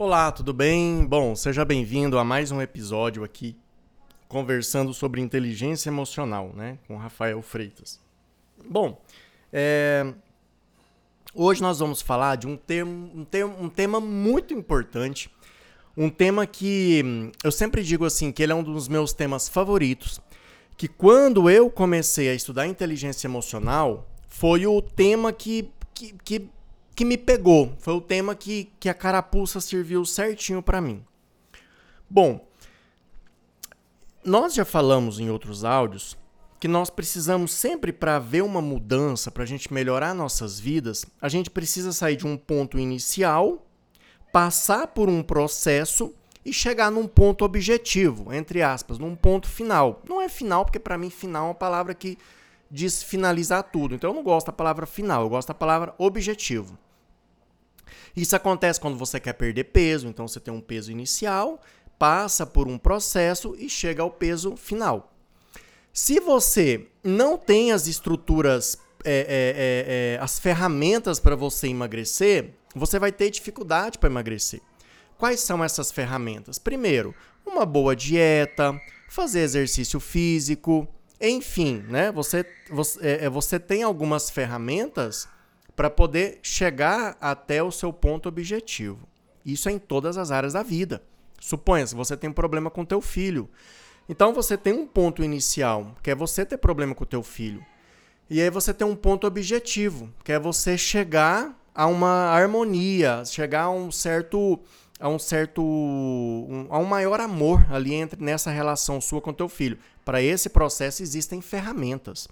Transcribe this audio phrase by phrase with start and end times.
[0.00, 1.04] Olá, tudo bem?
[1.04, 3.56] Bom, seja bem-vindo a mais um episódio aqui
[4.28, 7.98] conversando sobre inteligência emocional, né, com Rafael Freitas.
[8.64, 9.02] Bom,
[9.52, 10.14] é...
[11.34, 15.28] hoje nós vamos falar de um, termo, um, um tema muito importante,
[15.96, 20.20] um tema que eu sempre digo assim que ele é um dos meus temas favoritos,
[20.76, 26.48] que quando eu comecei a estudar inteligência emocional foi o tema que, que, que
[26.98, 27.72] que me pegou.
[27.78, 31.04] Foi o tema que, que a carapuça serviu certinho para mim.
[32.10, 32.44] Bom,
[34.24, 36.18] nós já falamos em outros áudios
[36.58, 41.28] que nós precisamos sempre para ver uma mudança, para a gente melhorar nossas vidas, a
[41.28, 43.64] gente precisa sair de um ponto inicial,
[44.32, 46.12] passar por um processo
[46.44, 50.02] e chegar num ponto objetivo, entre aspas, num ponto final.
[50.08, 52.18] Não é final, porque para mim final é uma palavra que
[52.68, 53.94] diz finalizar tudo.
[53.94, 56.76] Então eu não gosto da palavra final, eu gosto da palavra objetivo.
[58.16, 61.60] Isso acontece quando você quer perder peso, então você tem um peso inicial,
[61.98, 65.12] passa por um processo e chega ao peso final.
[65.92, 72.50] Se você não tem as estruturas, é, é, é, é as ferramentas para você emagrecer,
[72.74, 74.60] você vai ter dificuldade para emagrecer.
[75.16, 76.58] Quais são essas ferramentas?
[76.58, 80.86] Primeiro, uma boa dieta, fazer exercício físico,
[81.20, 82.12] enfim, né?
[82.12, 85.28] Você, você, é, é, você tem algumas ferramentas
[85.78, 88.98] para poder chegar até o seu ponto objetivo.
[89.46, 91.00] Isso é em todas as áreas da vida.
[91.38, 93.48] Suponha se você tem um problema com teu filho.
[94.08, 97.64] Então você tem um ponto inicial, que é você ter problema com teu filho.
[98.28, 103.62] E aí você tem um ponto objetivo, que é você chegar a uma harmonia, chegar
[103.62, 104.58] a um certo
[104.98, 109.48] a um certo um, a um maior amor ali entre nessa relação sua com teu
[109.48, 109.78] filho.
[110.04, 112.26] Para esse processo existem ferramentas.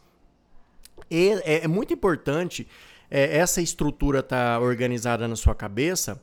[1.09, 2.67] E é, é muito importante
[3.11, 6.23] é, essa estrutura tá organizada na sua cabeça,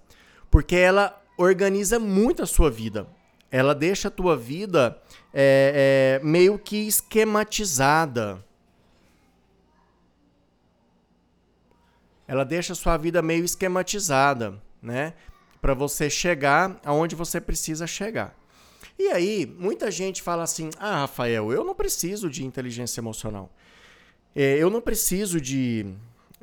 [0.50, 3.08] porque ela organiza muito a sua vida.
[3.50, 5.00] Ela deixa a tua vida
[5.34, 8.44] é, é, meio que esquematizada.
[12.28, 15.14] Ela deixa a sua vida meio esquematizada, né?
[15.62, 18.36] Para você chegar aonde você precisa chegar.
[18.98, 23.52] E aí, muita gente fala assim: ah, Rafael, eu não preciso de inteligência emocional.
[24.36, 25.94] É, eu não preciso de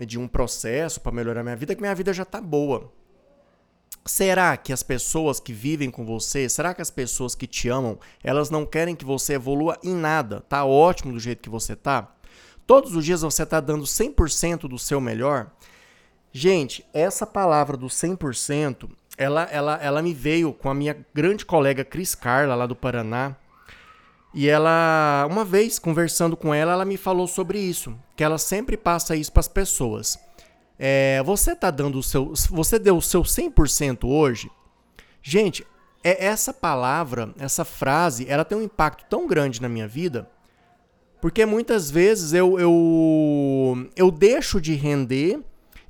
[0.06, 2.92] de um processo para melhorar minha vida, que minha vida já está boa.
[4.04, 7.98] Será que as pessoas que vivem com você, será que as pessoas que te amam,
[8.24, 10.40] elas não querem que você evolua em nada?
[10.48, 12.14] Tá ótimo do jeito que você tá?
[12.66, 15.50] Todos os dias você tá dando 100% do seu melhor?
[16.32, 18.88] Gente, essa palavra do 100%,
[19.18, 23.36] ela, ela, ela me veio com a minha grande colega Cris Carla, lá do Paraná.
[24.32, 28.76] E ela, uma vez conversando com ela, ela me falou sobre isso, que ela sempre
[28.76, 30.18] passa isso para as pessoas.
[30.78, 34.50] É, você tá dando o seu, você deu o seu 100% hoje?
[35.22, 35.66] Gente,
[36.02, 40.30] é essa palavra, essa frase, ela tem um impacto tão grande na minha vida,
[41.20, 45.40] porque muitas vezes eu eu, eu deixo de render,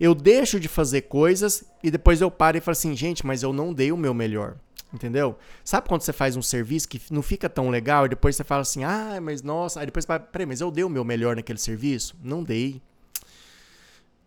[0.00, 3.52] eu deixo de fazer coisas e depois eu paro e falo assim, gente, mas eu
[3.52, 4.56] não dei o meu melhor.
[4.92, 5.38] Entendeu?
[5.64, 8.62] Sabe quando você faz um serviço que não fica tão legal e depois você fala
[8.62, 11.36] assim, ah, mas nossa, aí depois você fala, peraí, mas eu dei o meu melhor
[11.36, 12.16] naquele serviço?
[12.22, 12.82] Não dei.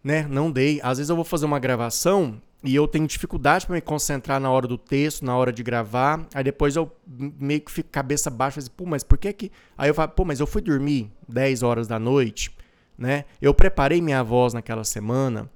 [0.04, 0.26] Né?
[0.30, 0.80] Não dei.
[0.82, 4.50] Às vezes eu vou fazer uma gravação e eu tenho dificuldade para me concentrar na
[4.50, 6.26] hora do texto, na hora de gravar.
[6.34, 9.52] Aí depois eu meio que fico cabeça baixa, assim, pô, mas por que que.
[9.78, 12.56] Aí eu falo, pô, mas eu fui dormir 10 horas da noite,
[12.98, 13.26] né?
[13.42, 15.50] Eu preparei minha voz naquela semana.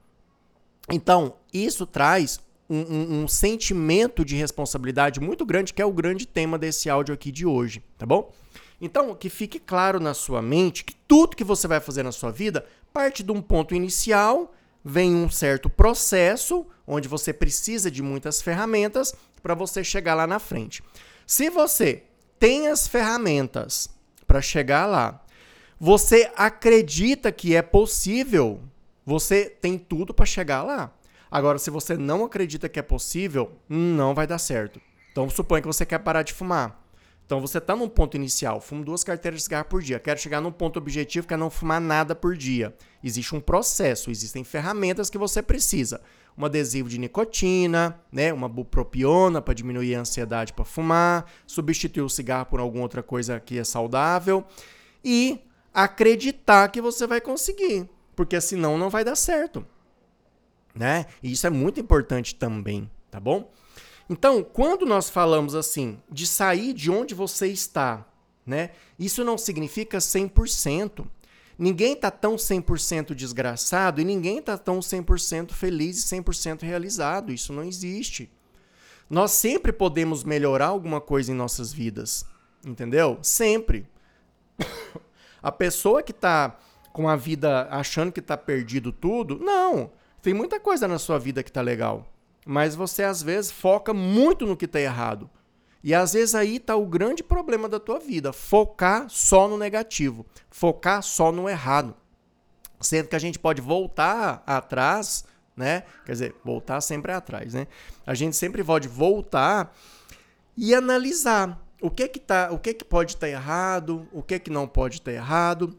[0.91, 2.39] Então, isso traz
[2.69, 7.13] um, um, um, sentimento de responsabilidade muito grande, que é o grande tema desse áudio
[7.13, 8.31] aqui de hoje, tá bom?
[8.79, 12.31] Então, que fique claro na sua mente que tudo que você vai fazer na sua
[12.31, 18.41] vida parte de um ponto inicial, vem um certo processo, onde você precisa de muitas
[18.41, 20.83] ferramentas para você chegar lá na frente.
[21.25, 22.03] Se você
[22.39, 23.89] tem as ferramentas
[24.25, 25.23] para chegar lá,
[25.79, 28.61] você acredita que é possível,
[29.05, 30.91] você tem tudo para chegar lá.
[31.29, 34.81] Agora, se você não acredita que é possível, não vai dar certo.
[35.11, 36.83] Então, suponha que você quer parar de fumar.
[37.25, 39.99] Então, você está num ponto inicial, fumo duas carteiras de cigarro por dia.
[39.99, 42.73] Quero chegar num ponto objetivo que é não fumar nada por dia.
[43.03, 45.99] Existe um processo, existem ferramentas que você precisa.
[46.37, 48.31] Um adesivo de nicotina, né?
[48.31, 53.39] uma bupropiona para diminuir a ansiedade para fumar, substituir o cigarro por alguma outra coisa
[53.41, 54.45] que é saudável
[55.03, 55.41] e
[55.73, 59.65] acreditar que você vai conseguir, porque senão não vai dar certo
[60.77, 61.07] né?
[61.21, 63.51] E isso é muito importante também, tá bom?
[64.09, 68.05] Então, quando nós falamos assim de sair de onde você está,
[68.45, 68.71] né?
[68.97, 71.05] Isso não significa 100%.
[71.59, 77.33] Ninguém está tão 100% desgraçado e ninguém está tão 100% feliz e 100% realizado.
[77.33, 78.31] Isso não existe.
[79.09, 82.25] Nós sempre podemos melhorar alguma coisa em nossas vidas.
[82.65, 83.17] Entendeu?
[83.21, 83.85] Sempre.
[85.41, 86.57] A pessoa que está
[86.91, 89.91] com a vida achando que está perdido tudo, não.
[90.21, 92.07] Tem muita coisa na sua vida que está legal.
[92.45, 95.29] Mas você às vezes foca muito no que está errado.
[95.83, 100.25] E às vezes aí está o grande problema da tua vida, focar só no negativo,
[100.49, 101.95] focar só no errado.
[102.79, 105.25] Sendo que a gente pode voltar atrás,
[105.55, 105.83] né?
[106.05, 107.67] Quer dizer, voltar sempre atrás, né?
[108.05, 109.75] A gente sempre pode voltar
[110.55, 114.39] e analisar o que que tá, o que que pode estar tá errado, o que
[114.39, 115.77] que não pode estar tá errado.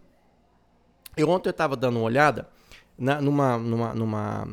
[1.16, 2.48] Eu ontem eu estava dando uma olhada
[2.98, 4.48] na, numa, numa, numa,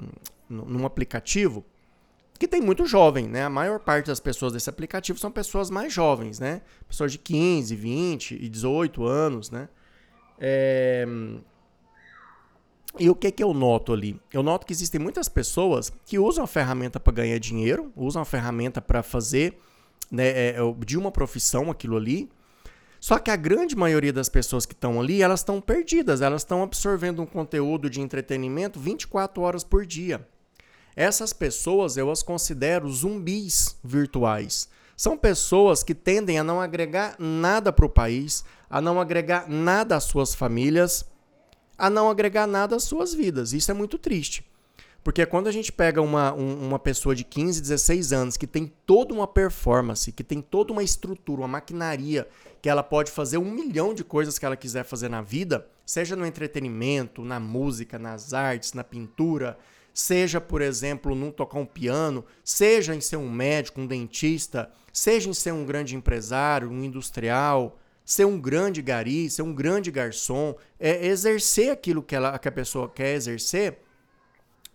[0.47, 1.65] num aplicativo
[2.37, 3.43] que tem muito jovem, né?
[3.43, 6.61] A maior parte das pessoas desse aplicativo são pessoas mais jovens, né?
[6.87, 9.69] Pessoas de 15, 20 e 18 anos, né?
[10.37, 11.05] É...
[12.97, 14.19] E o que, que eu noto ali?
[14.31, 18.25] Eu noto que existem muitas pessoas que usam a ferramenta para ganhar dinheiro, usam a
[18.25, 19.57] ferramenta para fazer
[20.09, 22.29] né, é, é de uma profissão aquilo ali.
[23.05, 26.63] Só que a grande maioria das pessoas que estão ali, elas estão perdidas, elas estão
[26.63, 30.27] absorvendo um conteúdo de entretenimento 24 horas por dia.
[30.95, 34.67] Essas pessoas eu as considero zumbis virtuais.
[34.97, 39.95] São pessoas que tendem a não agregar nada para o país, a não agregar nada
[39.95, 41.05] às suas famílias,
[41.77, 43.53] a não agregar nada às suas vidas.
[43.53, 44.43] Isso é muito triste.
[45.05, 48.73] Porque quando a gente pega uma, um, uma pessoa de 15, 16 anos que tem
[48.87, 52.27] toda uma performance, que tem toda uma estrutura, uma maquinaria,
[52.65, 56.15] que ela pode fazer um milhão de coisas que ela quiser fazer na vida, seja
[56.15, 59.55] no entretenimento, na música, nas artes, na pintura,
[59.93, 65.29] seja, por exemplo, num tocar um piano, seja em ser um médico, um dentista, seja
[65.29, 70.55] em ser um grande empresário, um industrial, ser um grande gari, ser um grande garçom,
[70.79, 73.77] é exercer aquilo que, ela, que a pessoa quer exercer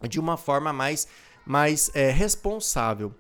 [0.09, 1.09] de uma forma mais,
[1.45, 3.13] mais é, responsável.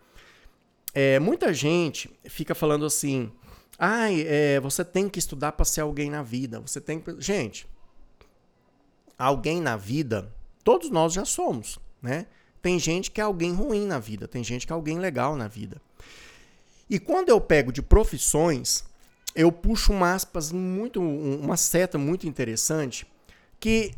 [0.94, 3.32] É, muita gente fica falando assim,
[3.80, 7.20] ai, é, você tem que estudar para ser alguém na vida, você tem que...
[7.20, 7.66] Gente,
[9.18, 10.32] alguém na vida,
[10.62, 12.26] todos nós já somos né?
[12.62, 15.48] Tem gente que é alguém ruim na vida, tem gente que é alguém legal na
[15.48, 15.80] vida.
[16.88, 18.84] E quando eu pego de profissões,
[19.34, 23.06] eu puxo uma aspas muito, uma seta muito interessante,
[23.58, 23.92] que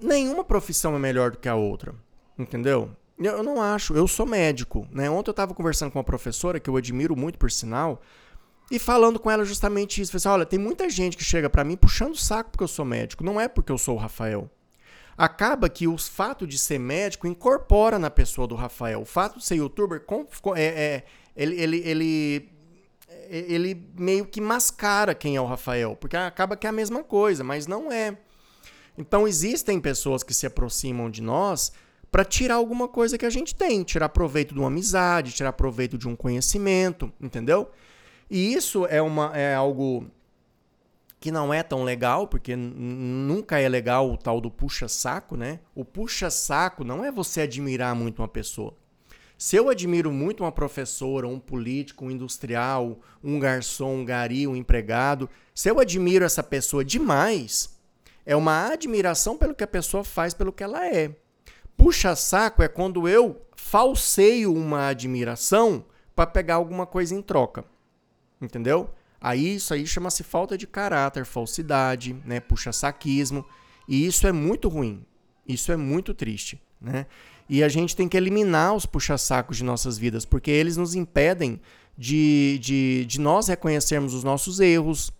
[0.00, 1.94] nenhuma profissão é melhor do que a outra,
[2.38, 2.90] entendeu?
[3.18, 5.08] Eu não acho, eu sou médico, né?
[5.08, 8.02] Ontem eu estava conversando com uma professora que eu admiro muito por sinal,
[8.70, 11.64] e falando com ela justamente isso, falei assim, olha, tem muita gente que chega para
[11.64, 14.50] mim puxando o saco porque eu sou médico, não é porque eu sou o Rafael
[15.16, 19.00] acaba que o fato de ser médico incorpora na pessoa do Rafael.
[19.00, 20.04] O fato de ser youtuber
[20.56, 21.04] é, é,
[21.36, 22.48] ele, ele, ele,
[23.30, 27.44] ele meio que mascara quem é o Rafael, porque acaba que é a mesma coisa,
[27.44, 28.16] mas não é.
[28.96, 31.72] Então existem pessoas que se aproximam de nós
[32.10, 35.98] para tirar alguma coisa que a gente tem, tirar proveito de uma amizade, tirar proveito
[35.98, 37.70] de um conhecimento, entendeu?
[38.30, 40.06] E isso é, uma, é algo
[41.20, 45.60] que não é tão legal, porque nunca é legal o tal do puxa-saco, né?
[45.74, 48.74] O puxa-saco não é você admirar muito uma pessoa.
[49.36, 54.54] Se eu admiro muito uma professora, um político, um industrial, um garçom, um gari, um
[54.54, 57.74] empregado, se eu admiro essa pessoa demais,
[58.24, 61.14] é uma admiração pelo que a pessoa faz, pelo que ela é.
[61.76, 65.84] Puxa-saco é quando eu falseio uma admiração
[66.14, 67.64] para pegar alguma coisa em troca.
[68.40, 68.90] Entendeu?
[69.20, 73.44] Aí isso aí chama-se falta de caráter, falsidade, né, puxa-saquismo,
[73.88, 75.04] e isso é muito ruim.
[75.46, 77.06] Isso é muito triste, né?
[77.48, 81.60] E a gente tem que eliminar os puxa-sacos de nossas vidas, porque eles nos impedem
[81.96, 85.12] de, de, de nós reconhecermos os nossos erros,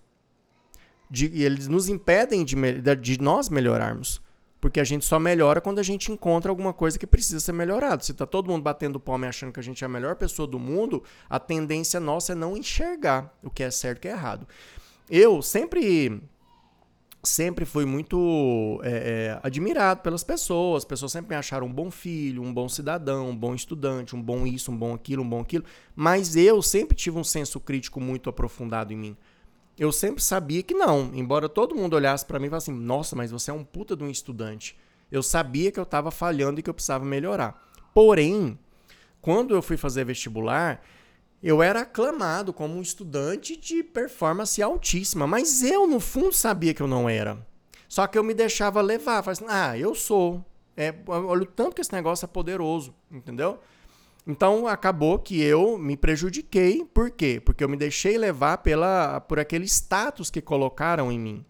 [1.10, 2.56] de, eles nos impedem de,
[3.00, 4.22] de nós melhorarmos.
[4.64, 8.02] Porque a gente só melhora quando a gente encontra alguma coisa que precisa ser melhorada.
[8.02, 10.48] Se tá todo mundo batendo palma e achando que a gente é a melhor pessoa
[10.48, 14.08] do mundo, a tendência nossa é não enxergar o que é certo e o que
[14.08, 14.48] é errado.
[15.10, 16.18] Eu sempre
[17.22, 20.78] sempre fui muito é, é, admirado pelas pessoas.
[20.78, 24.22] As pessoas sempre me acharam um bom filho, um bom cidadão, um bom estudante, um
[24.22, 25.64] bom isso, um bom aquilo, um bom aquilo.
[25.94, 29.16] Mas eu sempre tive um senso crítico muito aprofundado em mim
[29.78, 31.10] eu sempre sabia que não.
[31.14, 33.96] Embora todo mundo olhasse para mim e falasse assim: nossa, mas você é um puta
[33.96, 34.76] de um estudante.
[35.10, 37.70] Eu sabia que eu estava falhando e que eu precisava melhorar.
[37.92, 38.58] Porém,
[39.20, 40.82] quando eu fui fazer vestibular,
[41.42, 46.82] eu era aclamado como um estudante de performance altíssima, mas eu, no fundo, sabia que
[46.82, 47.38] eu não era.
[47.88, 49.22] Só que eu me deixava levar.
[49.22, 50.44] Falei assim, ah, eu sou.
[50.76, 53.60] É, olha o tanto que esse negócio é poderoso, entendeu?
[54.26, 56.84] Então acabou que eu me prejudiquei.
[56.84, 57.40] Por quê?
[57.44, 61.44] Porque eu me deixei levar pela, por aquele status que colocaram em mim.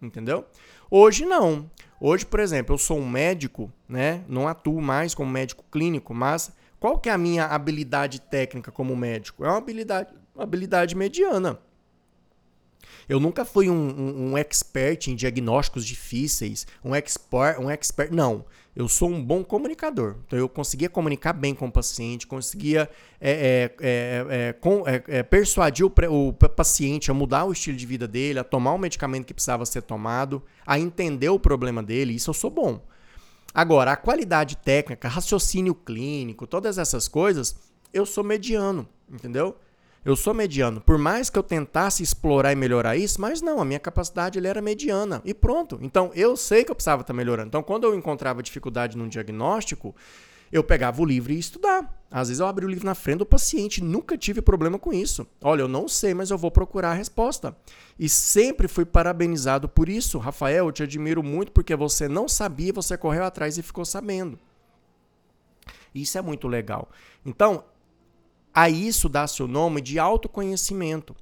[0.00, 0.44] Entendeu?
[0.90, 1.70] Hoje não.
[2.00, 4.24] Hoje, por exemplo, eu sou um médico, né?
[4.28, 8.96] Não atuo mais como médico clínico, mas Qual que é a minha habilidade técnica como
[8.96, 9.44] médico?
[9.44, 11.60] É uma habilidade, uma habilidade mediana.
[13.06, 18.10] Eu nunca fui um, um, um, expert em diagnósticos difíceis, um expert, um expert.
[18.10, 20.16] Não, eu sou um bom comunicador.
[20.26, 22.88] Então eu conseguia comunicar bem com o paciente, conseguia
[23.20, 27.86] é, é, é, é com, é, persuadir o, o, paciente a mudar o estilo de
[27.86, 32.14] vida dele, a tomar o medicamento que precisava ser tomado, a entender o problema dele.
[32.14, 32.80] Isso eu sou bom.
[33.52, 37.56] Agora, a qualidade técnica, raciocínio clínico, todas essas coisas,
[37.92, 39.56] eu sou mediano, entendeu?
[40.04, 40.80] Eu sou mediano.
[40.80, 44.48] Por mais que eu tentasse explorar e melhorar isso, mas não, a minha capacidade ele
[44.48, 45.20] era mediana.
[45.24, 45.78] E pronto.
[45.82, 47.48] Então eu sei que eu precisava estar melhorando.
[47.48, 49.94] Então quando eu encontrava dificuldade num diagnóstico,
[50.50, 52.02] eu pegava o livro e ia estudar.
[52.10, 55.26] Às vezes eu abri o livro na frente do paciente, nunca tive problema com isso.
[55.40, 57.56] Olha, eu não sei, mas eu vou procurar a resposta.
[57.98, 60.18] E sempre fui parabenizado por isso.
[60.18, 64.38] Rafael, eu te admiro muito porque você não sabia, você correu atrás e ficou sabendo.
[65.94, 66.88] Isso é muito legal.
[67.24, 67.64] Então,
[68.54, 71.14] a isso dá-se o nome de autoconhecimento.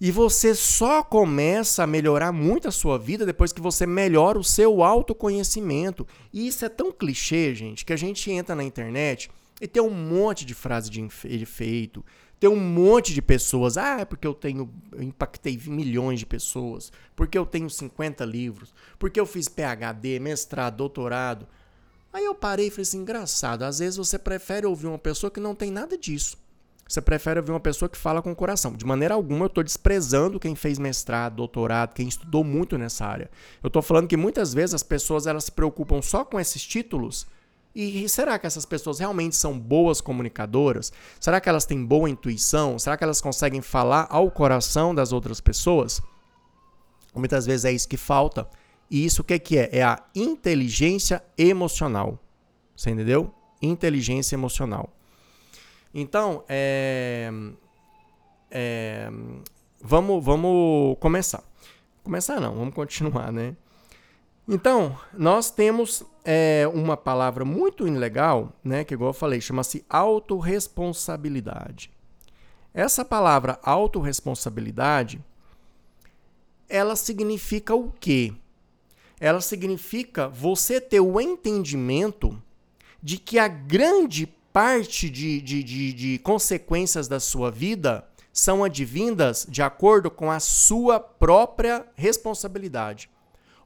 [0.00, 4.44] E você só começa a melhorar muito a sua vida depois que você melhora o
[4.44, 6.06] seu autoconhecimento.
[6.32, 9.30] E isso é tão clichê, gente, que a gente entra na internet
[9.60, 11.06] e tem um monte de frase de
[11.42, 12.02] efeito,
[12.40, 13.76] tem um monte de pessoas.
[13.76, 14.70] Ah, é porque eu tenho.
[14.90, 20.78] Eu impactei milhões de pessoas, porque eu tenho 50 livros, porque eu fiz PhD, mestrado,
[20.78, 21.46] doutorado.
[22.12, 25.40] Aí eu parei e falei assim: engraçado, às vezes você prefere ouvir uma pessoa que
[25.40, 26.36] não tem nada disso.
[26.90, 28.72] Você prefere ouvir uma pessoa que fala com o coração.
[28.72, 33.30] De maneira alguma eu estou desprezando quem fez mestrado, doutorado, quem estudou muito nessa área.
[33.62, 37.28] Eu estou falando que muitas vezes as pessoas elas se preocupam só com esses títulos.
[37.72, 40.92] E será que essas pessoas realmente são boas comunicadoras?
[41.20, 42.76] Será que elas têm boa intuição?
[42.76, 46.02] Será que elas conseguem falar ao coração das outras pessoas?
[47.14, 48.48] Muitas vezes é isso que falta.
[48.90, 49.68] E isso o que, que é?
[49.72, 52.18] É a inteligência emocional.
[52.74, 53.32] Você entendeu?
[53.62, 54.90] Inteligência emocional.
[55.94, 57.30] Então, é,
[58.50, 59.08] é,
[59.80, 61.44] vamos, vamos começar.
[62.02, 63.54] Começar não, vamos continuar, né?
[64.48, 71.92] Então, nós temos é, uma palavra muito legal, né, que igual eu falei, chama-se autorresponsabilidade.
[72.74, 75.24] Essa palavra autorresponsabilidade,
[76.68, 78.32] ela significa o quê?
[79.20, 82.42] Ela significa você ter o entendimento
[83.02, 89.46] de que a grande parte de, de, de, de consequências da sua vida são advindas
[89.48, 93.10] de acordo com a sua própria responsabilidade.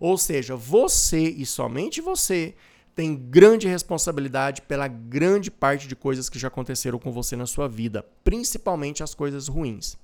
[0.01, 2.55] Ou seja, você e somente você
[2.95, 7.69] tem grande responsabilidade pela grande parte de coisas que já aconteceram com você na sua
[7.69, 9.97] vida, principalmente as coisas ruins.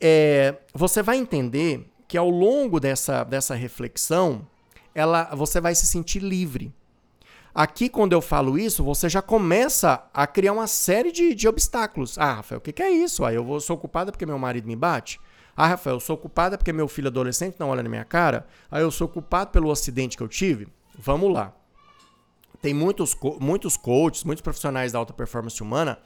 [0.00, 4.46] É, você vai entender que ao longo dessa, dessa reflexão,
[4.94, 6.72] ela, você vai se sentir livre.
[7.52, 12.16] Aqui, quando eu falo isso, você já começa a criar uma série de, de obstáculos.
[12.16, 13.24] Ah, Rafael, o que, que, é isso?
[13.24, 15.20] Ah, eu vou, sou culpada porque meu marido me bate?
[15.56, 18.46] Ah, Rafael, eu sou culpada porque meu filho adolescente não olha na minha cara?
[18.70, 20.68] Ah, eu sou culpado pelo acidente que eu tive?
[20.96, 21.52] Vamos lá.
[22.62, 25.98] Tem muitos, muitos coaches, muitos profissionais da alta performance humana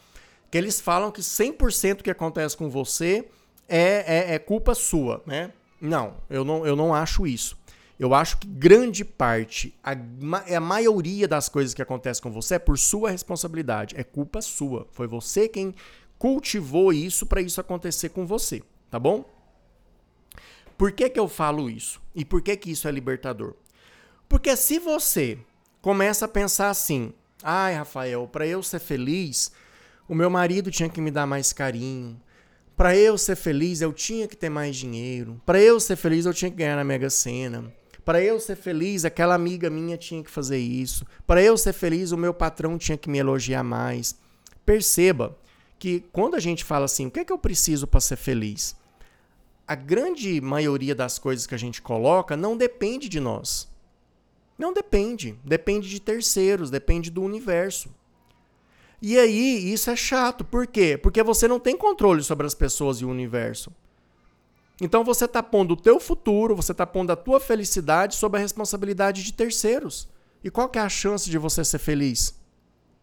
[0.50, 3.28] que eles falam que 100% do que acontece com você
[3.68, 5.52] é, é, é culpa sua, né?
[5.80, 7.56] Não, eu não, eu não acho isso.
[7.98, 9.92] Eu acho que grande parte, a,
[10.56, 14.86] a maioria das coisas que acontecem com você é por sua responsabilidade, é culpa sua.
[14.92, 15.74] Foi você quem
[16.16, 19.24] cultivou isso para isso acontecer com você, tá bom?
[20.76, 22.00] Por que, que eu falo isso?
[22.14, 23.54] E por que, que isso é libertador?
[24.28, 25.36] Porque se você
[25.82, 29.50] começa a pensar assim, ai Rafael, para eu ser feliz,
[30.08, 32.20] o meu marido tinha que me dar mais carinho,
[32.78, 35.42] para eu ser feliz, eu tinha que ter mais dinheiro.
[35.44, 37.74] Para eu ser feliz, eu tinha que ganhar na Mega Sena.
[38.04, 41.04] Para eu ser feliz, aquela amiga minha tinha que fazer isso.
[41.26, 44.16] Para eu ser feliz, o meu patrão tinha que me elogiar mais.
[44.64, 45.36] Perceba
[45.76, 48.76] que quando a gente fala assim, o que é que eu preciso para ser feliz?
[49.66, 53.68] A grande maioria das coisas que a gente coloca não depende de nós.
[54.56, 55.36] Não depende.
[55.44, 57.90] Depende de terceiros, depende do universo.
[59.00, 60.44] E aí, isso é chato.
[60.44, 60.98] Por quê?
[61.00, 63.70] Porque você não tem controle sobre as pessoas e o universo.
[64.80, 68.40] Então você está pondo o teu futuro, você está pondo a tua felicidade sob a
[68.40, 70.08] responsabilidade de terceiros.
[70.42, 72.38] E qual que é a chance de você ser feliz?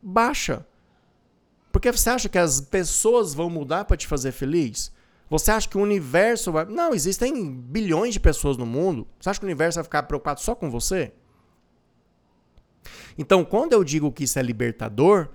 [0.02, 0.66] Baixa.
[1.72, 4.92] Porque você acha que as pessoas vão mudar para te fazer feliz?
[5.30, 6.66] Você acha que o universo vai.
[6.66, 9.06] Não, existem bilhões de pessoas no mundo.
[9.20, 11.12] Você acha que o universo vai ficar preocupado só com você?
[13.18, 15.30] Então, quando eu digo que isso é libertador,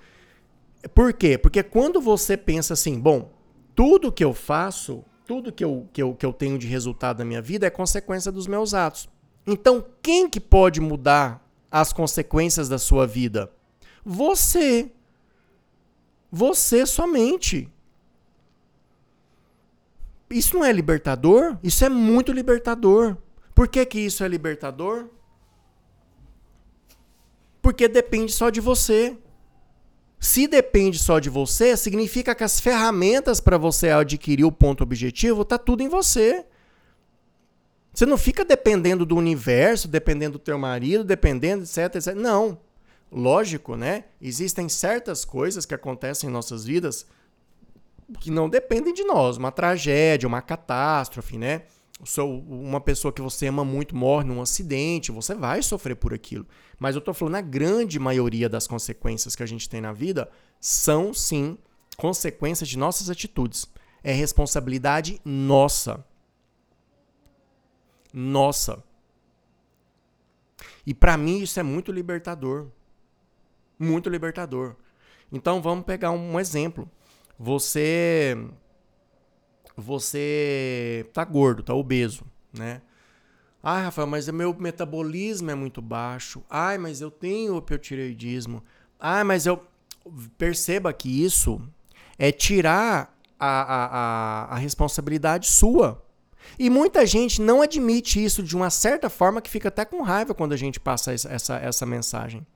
[0.89, 1.37] por quê?
[1.37, 3.31] Porque quando você pensa assim, bom,
[3.75, 7.25] tudo que eu faço, tudo que eu, que eu, que eu tenho de resultado na
[7.25, 9.09] minha vida é consequência dos meus atos.
[9.47, 13.51] Então, quem que pode mudar as consequências da sua vida?
[14.05, 14.91] Você.
[16.31, 17.69] Você somente.
[20.29, 21.59] Isso não é libertador?
[21.63, 23.17] Isso é muito libertador.
[23.55, 25.09] Por que, que isso é libertador?
[27.61, 29.19] Porque depende só de você.
[30.21, 35.47] Se depende só de você, significa que as ferramentas para você adquirir o ponto objetivo
[35.47, 36.45] tá tudo em você.
[37.93, 42.15] Você não fica dependendo do universo, dependendo do teu marido, dependendo, etc, etc.
[42.15, 42.59] Não.
[43.11, 44.05] Lógico, né?
[44.21, 47.07] Existem certas coisas que acontecem em nossas vidas
[48.21, 49.39] que não dependem de nós.
[49.39, 51.63] Uma tragédia, uma catástrofe, né?
[52.27, 56.47] Uma pessoa que você ama muito morre num acidente, você vai sofrer por aquilo.
[56.79, 60.31] Mas eu tô falando, a grande maioria das consequências que a gente tem na vida
[60.61, 61.59] são, sim,
[61.97, 63.67] consequências de nossas atitudes.
[64.03, 66.05] É responsabilidade nossa.
[68.13, 68.83] Nossa.
[70.87, 72.69] E para mim isso é muito libertador.
[73.79, 74.77] Muito libertador.
[75.31, 76.91] Então vamos pegar um exemplo.
[77.39, 78.37] Você
[79.81, 82.83] você tá gordo, tá obeso, né?
[83.63, 86.43] Ah, Rafael, mas o meu metabolismo é muito baixo.
[86.49, 88.63] Ai, mas eu tenho hipotireoidismo.
[88.99, 89.63] Ah, mas eu.
[90.39, 91.61] Perceba que isso
[92.19, 96.03] é tirar a, a, a, a responsabilidade sua.
[96.59, 100.35] E muita gente não admite isso de uma certa forma que fica até com raiva
[100.35, 102.47] quando a gente passa essa, essa mensagem.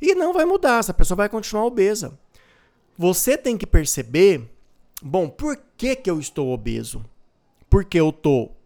[0.00, 2.18] E não vai mudar, essa pessoa vai continuar obesa.
[2.96, 4.50] Você tem que perceber
[5.02, 7.04] Bom, por que, que eu estou obeso?
[7.68, 8.56] Porque eu estou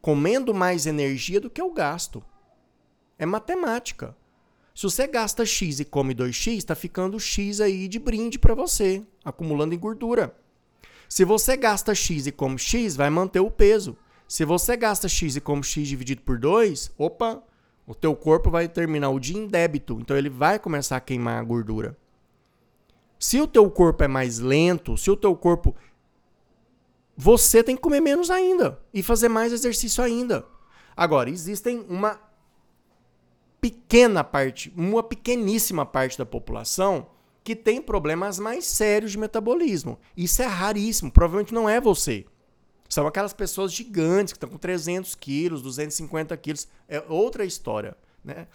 [0.00, 2.22] comendo mais energia do que eu gasto.
[3.18, 4.16] É matemática.
[4.74, 9.02] Se você gasta X e come 2X, está ficando X aí de brinde para você,
[9.24, 10.34] acumulando em gordura.
[11.08, 13.96] Se você gasta X e come X, vai manter o peso.
[14.28, 17.42] Se você gasta X e come X dividido por 2, opa,
[17.84, 19.98] o teu corpo vai terminar o dia em débito.
[20.00, 21.96] Então ele vai começar a queimar a gordura.
[23.20, 25.76] Se o teu corpo é mais lento, se o teu corpo
[27.14, 30.46] você tem que comer menos ainda e fazer mais exercício ainda.
[30.96, 32.18] Agora, existem uma
[33.60, 37.08] pequena parte, uma pequeníssima parte da população
[37.44, 39.98] que tem problemas mais sérios de metabolismo.
[40.16, 42.24] Isso é raríssimo, provavelmente não é você.
[42.88, 48.46] São aquelas pessoas gigantes que estão com 300 quilos, 250 quilos, é outra história, né?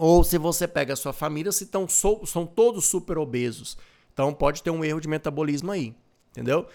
[0.00, 3.76] Ou se você pega a sua família, se tão, são todos super obesos.
[4.10, 5.94] Então pode ter um erro de metabolismo aí,
[6.30, 6.66] entendeu?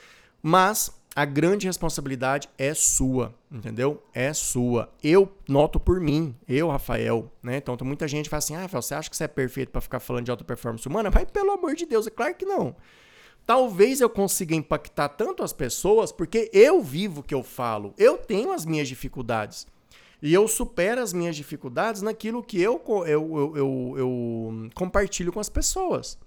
[0.43, 3.99] Mas a grande responsabilidade é sua, entendeu?
[4.13, 4.93] É sua.
[5.01, 7.57] Eu noto por mim, eu, Rafael, né?
[7.57, 9.71] Então tem muita gente que fala assim: "Ah, Rafael, você acha que você é perfeito
[9.71, 12.45] para ficar falando de alta performance humana?" Mas pelo amor de Deus, é claro que
[12.45, 12.75] não.
[13.43, 17.91] Talvez eu consiga impactar tanto as pessoas porque eu vivo o que eu falo.
[17.97, 19.65] Eu tenho as minhas dificuldades.
[20.21, 25.39] E eu supero as minhas dificuldades naquilo que eu, eu, eu, eu, eu compartilho com
[25.39, 26.17] as pessoas.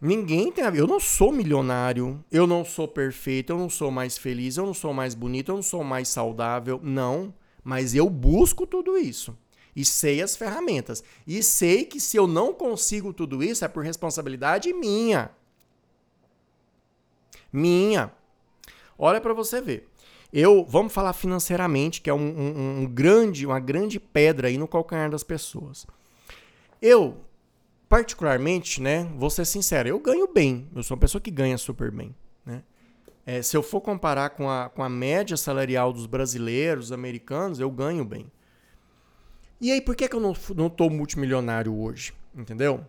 [0.00, 0.80] Ninguém tem a ver.
[0.80, 4.72] Eu não sou milionário, eu não sou perfeito, eu não sou mais feliz, eu não
[4.72, 6.80] sou mais bonito, eu não sou mais saudável.
[6.82, 7.34] Não.
[7.62, 9.36] Mas eu busco tudo isso.
[9.76, 11.04] E sei as ferramentas.
[11.26, 15.30] E sei que se eu não consigo tudo isso é por responsabilidade minha.
[17.52, 18.10] Minha.
[18.98, 19.89] Olha para você ver.
[20.32, 24.68] Eu, vamos falar financeiramente, que é um, um, um, grande, uma grande pedra aí no
[24.68, 25.86] calcanhar das pessoas.
[26.80, 27.18] Eu,
[27.88, 30.68] particularmente, né, vou ser sincero, eu ganho bem.
[30.74, 32.14] Eu sou uma pessoa que ganha super bem,
[32.46, 32.62] né?
[33.26, 37.70] É, se eu for comparar com a, com a média salarial dos brasileiros, americanos, eu
[37.70, 38.30] ganho bem.
[39.60, 42.14] E aí, por que, que eu não, não tô multimilionário hoje?
[42.34, 42.84] Entendeu?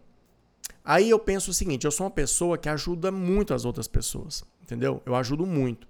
[0.86, 4.44] Aí eu penso o seguinte: eu sou uma pessoa que ajuda muito as outras pessoas.
[4.62, 5.02] Entendeu?
[5.06, 5.88] Eu ajudo muito.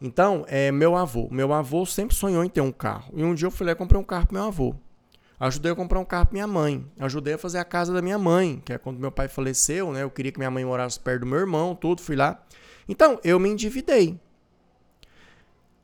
[0.00, 1.28] Então, é meu avô.
[1.30, 3.12] Meu avô sempre sonhou em ter um carro.
[3.14, 4.74] E um dia eu fui lá e comprei um carro pro meu avô.
[5.38, 6.84] Ajudei a comprar um carro pra minha mãe.
[6.98, 10.02] Ajudei a fazer a casa da minha mãe, que é quando meu pai faleceu, né?
[10.02, 12.42] Eu queria que minha mãe morasse perto do meu irmão, tudo, fui lá.
[12.88, 14.18] Então, eu me endividei.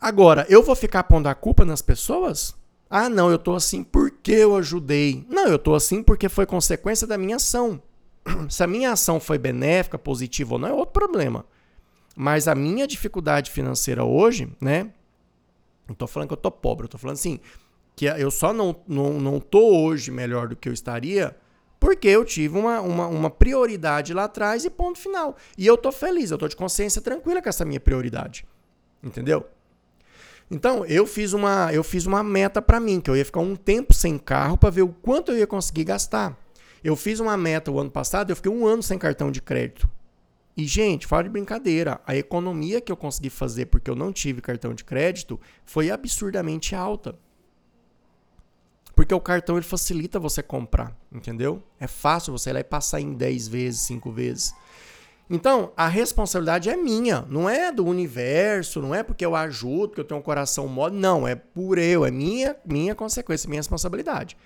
[0.01, 2.55] Agora, eu vou ficar pondo a culpa nas pessoas?
[2.89, 5.27] Ah, não, eu tô assim porque eu ajudei.
[5.29, 7.83] Não, eu tô assim porque foi consequência da minha ação.
[8.49, 11.45] Se a minha ação foi benéfica, positiva ou não, é outro problema.
[12.17, 14.91] Mas a minha dificuldade financeira hoje, né?
[15.87, 17.39] Não tô falando que eu tô pobre, eu tô falando assim,
[17.95, 21.37] que eu só não, não, não tô hoje melhor do que eu estaria
[21.79, 25.37] porque eu tive uma, uma, uma prioridade lá atrás e ponto final.
[25.57, 28.47] E eu tô feliz, eu tô de consciência tranquila com essa minha prioridade.
[29.03, 29.47] Entendeu?
[30.51, 33.57] Então, eu fiz uma, eu fiz uma meta para mim, que eu ia ficar um
[33.57, 36.37] tempo sem carro para ver o quanto eu ia conseguir gastar.
[36.83, 39.89] Eu fiz uma meta o ano passado, eu fiquei um ano sem cartão de crédito.
[40.57, 42.01] E, gente, fala de brincadeira.
[42.07, 46.75] A economia que eu consegui fazer porque eu não tive cartão de crédito foi absurdamente
[46.75, 47.19] alta.
[48.95, 51.63] Porque o cartão ele facilita você comprar, entendeu?
[51.79, 54.55] É fácil você ir lá e passar em 10 vezes, 5 vezes.
[55.29, 60.01] Então, a responsabilidade é minha, não é do universo, não é porque eu ajudo, porque
[60.01, 64.37] eu tenho um coração mole, não, é por eu, é minha, minha consequência, minha responsabilidade.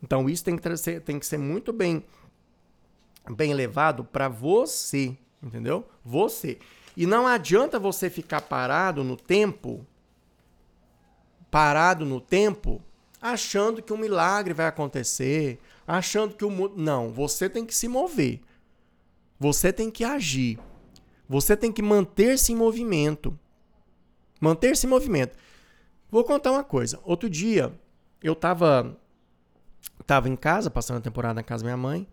[0.00, 2.04] Então, isso tem que, ser, tem que ser muito bem,
[3.34, 5.86] bem levado para você, entendeu?
[6.04, 6.58] Você.
[6.96, 9.86] E não adianta você ficar parado no tempo,
[11.50, 12.82] parado no tempo,
[13.20, 16.74] achando que um milagre vai acontecer, achando que o mundo.
[16.76, 18.40] Não, você tem que se mover.
[19.38, 20.58] Você tem que agir.
[21.28, 23.38] Você tem que manter-se em movimento.
[24.40, 25.36] Manter-se em movimento.
[26.10, 27.00] Vou contar uma coisa.
[27.04, 27.72] Outro dia,
[28.22, 28.96] eu tava,
[30.06, 32.08] tava em casa, passando a temporada na casa da minha mãe,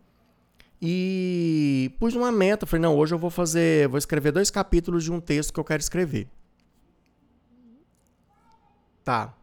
[0.85, 2.65] e pus uma meta.
[2.65, 5.63] Falei, não, hoje eu vou fazer, vou escrever dois capítulos de um texto que eu
[5.63, 6.27] quero escrever.
[9.01, 9.33] Tá.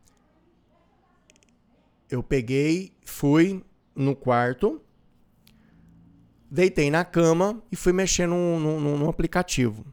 [2.11, 3.65] Eu peguei, fui
[3.97, 4.83] no quarto,
[6.51, 9.87] deitei na cama e fui mexer num, num, num, aplicativo.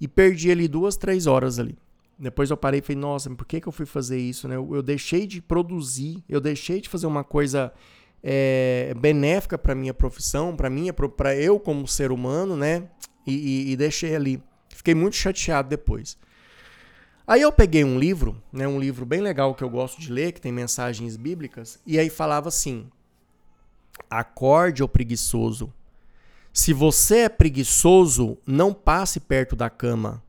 [0.00, 1.76] E perdi ali duas, três horas ali.
[2.16, 4.46] Depois eu parei e falei, nossa, por que, que eu fui fazer isso?
[4.46, 4.54] Né?
[4.54, 7.72] Eu, eu deixei de produzir, eu deixei de fazer uma coisa
[8.22, 12.88] é, benéfica para minha profissão, para minha, para eu como ser humano, né?
[13.26, 14.42] E, e, e, deixei ali.
[14.68, 16.16] Fiquei muito chateado depois.
[17.26, 18.66] Aí eu peguei um livro, né?
[18.66, 22.10] Um livro bem legal que eu gosto de ler, que tem mensagens bíblicas, e aí
[22.10, 22.88] falava assim:
[24.10, 25.72] Acorde ao preguiçoso.
[26.52, 30.22] Se você é preguiçoso, não passe perto da cama.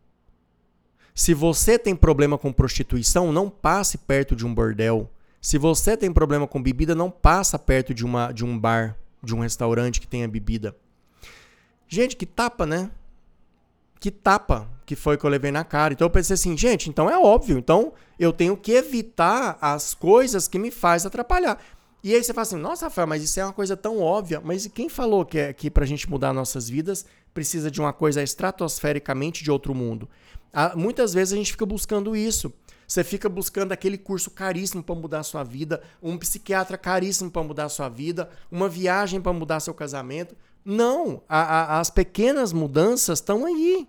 [1.13, 5.11] Se você tem problema com prostituição, não passe perto de um bordel.
[5.43, 9.35] Se você tem problema com bebida, não passa perto de, uma, de um bar, de
[9.35, 10.73] um restaurante que tenha bebida.
[11.85, 12.89] Gente, que tapa, né?
[13.99, 15.93] Que tapa que foi que eu levei na cara.
[15.93, 17.57] Então eu pensei assim, gente, então é óbvio.
[17.57, 21.59] Então eu tenho que evitar as coisas que me fazem atrapalhar.
[22.01, 24.41] E aí você fala assim, nossa, Rafael, mas isso é uma coisa tão óbvia.
[24.41, 27.91] Mas quem falou que, é, que para a gente mudar nossas vidas precisa de uma
[27.91, 30.07] coisa estratosfericamente de outro mundo?
[30.53, 32.53] Ah, muitas vezes a gente fica buscando isso.
[32.87, 37.43] Você fica buscando aquele curso caríssimo para mudar a sua vida, um psiquiatra caríssimo para
[37.43, 40.35] mudar a sua vida, uma viagem para mudar seu casamento.
[40.65, 43.87] Não, a, a, as pequenas mudanças estão aí,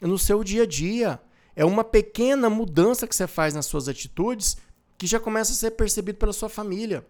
[0.00, 1.20] no seu dia a dia.
[1.56, 4.56] É uma pequena mudança que você faz nas suas atitudes
[4.96, 7.06] que já começa a ser percebido pela sua família.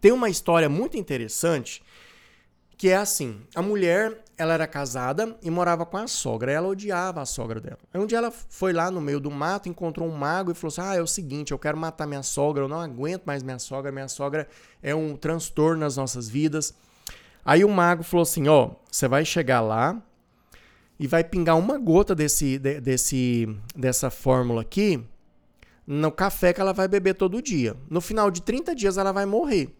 [0.00, 1.82] Tem uma história muito interessante
[2.82, 6.50] que é assim: a mulher ela era casada e morava com a sogra.
[6.50, 7.78] Ela odiava a sogra dela.
[7.94, 10.66] Aí um dia ela foi lá no meio do mato, encontrou um mago e falou
[10.72, 13.60] assim: Ah, é o seguinte, eu quero matar minha sogra, eu não aguento mais minha
[13.60, 14.48] sogra, minha sogra
[14.82, 16.74] é um transtorno nas nossas vidas.
[17.44, 20.02] Aí o mago falou assim: Ó, oh, você vai chegar lá
[20.98, 25.00] e vai pingar uma gota desse, desse, dessa fórmula aqui
[25.86, 27.76] no café que ela vai beber todo dia.
[27.88, 29.72] No final de 30 dias ela vai morrer.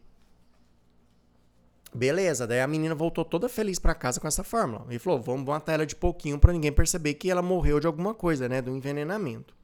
[1.94, 4.87] Beleza, daí a menina voltou toda feliz para casa com essa fórmula.
[4.88, 8.14] E falou: vamos matar ela de pouquinho para ninguém perceber que ela morreu de alguma
[8.14, 8.62] coisa, né?
[8.62, 9.55] Do envenenamento.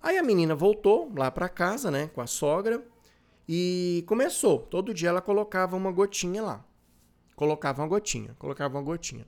[0.00, 2.08] Aí a menina voltou lá para casa, né?
[2.14, 2.82] Com a sogra.
[3.48, 4.58] E começou.
[4.60, 6.64] Todo dia ela colocava uma gotinha lá.
[7.34, 9.26] Colocava uma gotinha, colocava uma gotinha.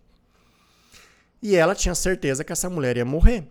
[1.43, 3.51] E ela tinha certeza que essa mulher ia morrer.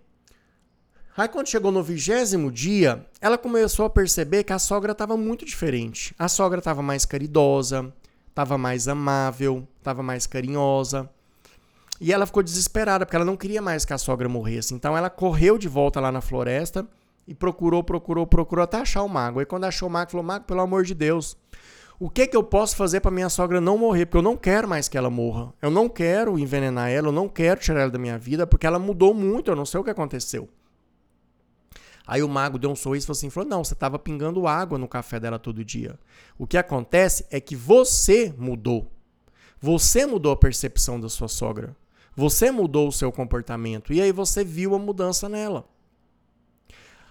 [1.17, 5.43] Aí quando chegou no vigésimo dia, ela começou a perceber que a sogra estava muito
[5.43, 6.13] diferente.
[6.17, 7.91] A sogra estava mais caridosa,
[8.39, 11.09] estava mais amável, estava mais carinhosa.
[11.99, 14.73] E ela ficou desesperada, porque ela não queria mais que a sogra morresse.
[14.73, 16.87] Então ela correu de volta lá na floresta
[17.27, 19.39] e procurou, procurou, procurou até achar o mago.
[19.39, 21.35] Aí quando achou o mago, falou: Mago, pelo amor de Deus,
[21.99, 24.05] o que que eu posso fazer para minha sogra não morrer?
[24.05, 25.53] Porque eu não quero mais que ela morra.
[25.61, 28.79] Eu não quero envenenar ela, eu não quero tirar ela da minha vida, porque ela
[28.79, 30.47] mudou muito, eu não sei o que aconteceu.
[32.09, 34.79] Aí o mago deu um sorriso e falou assim: falou, não, você estava pingando água
[34.79, 35.99] no café dela todo dia.
[36.39, 38.91] O que acontece é que você mudou.
[39.61, 41.75] Você mudou a percepção da sua sogra.
[42.15, 43.93] Você mudou o seu comportamento.
[43.93, 45.69] E aí você viu a mudança nela.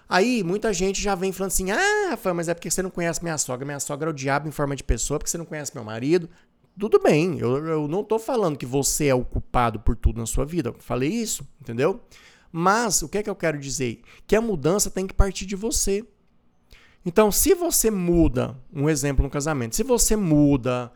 [0.08, 3.22] Aí muita gente já vem falando assim: ah, Rafael, mas é porque você não conhece
[3.22, 3.64] minha sogra.
[3.64, 6.28] Minha sogra é o diabo em forma de pessoa, porque você não conhece meu marido.
[6.76, 10.26] Tudo bem, eu, eu não estou falando que você é o culpado por tudo na
[10.26, 10.70] sua vida.
[10.70, 12.00] Eu falei isso, entendeu?
[12.50, 14.02] Mas o que é que eu quero dizer?
[14.26, 16.04] Que a mudança tem que partir de você.
[17.04, 20.92] Então, se você muda, um exemplo no casamento, se você muda,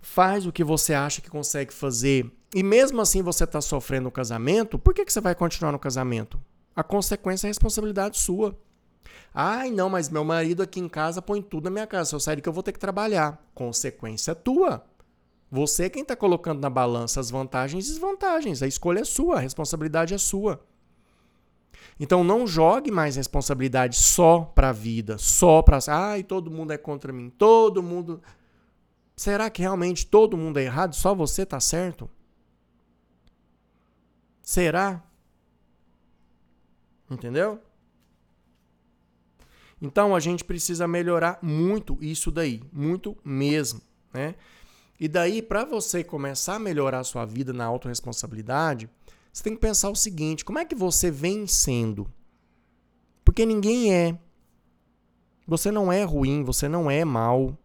[0.00, 4.10] faz o que você acha que consegue fazer, e mesmo assim você está sofrendo no
[4.10, 6.40] casamento, por que, que você vai continuar no casamento?
[6.74, 8.58] A consequência é a responsabilidade sua.
[9.34, 12.10] Ai, não, mas meu marido aqui em casa põe tudo na minha casa.
[12.10, 13.42] Se eu sair que eu vou ter que trabalhar.
[13.54, 14.84] Consequência tua.
[15.50, 18.62] Você é quem está colocando na balança as vantagens e desvantagens.
[18.62, 20.60] A escolha é sua, a responsabilidade é sua.
[22.00, 26.78] Então não jogue mais responsabilidade só para a vida, só para, ai, todo mundo é
[26.78, 28.22] contra mim, todo mundo
[29.18, 32.08] Será que realmente todo mundo é errado, só você tá certo?
[34.40, 35.02] Será?
[37.10, 37.60] Entendeu?
[39.82, 43.80] Então a gente precisa melhorar muito isso daí, muito mesmo,
[44.14, 44.36] né?
[45.00, 48.88] E daí para você começar a melhorar a sua vida na autorresponsabilidade,
[49.38, 52.10] você tem que pensar o seguinte: como é que você vem sendo?
[53.24, 54.18] Porque ninguém é.
[55.46, 57.56] Você não é ruim, você não é mal,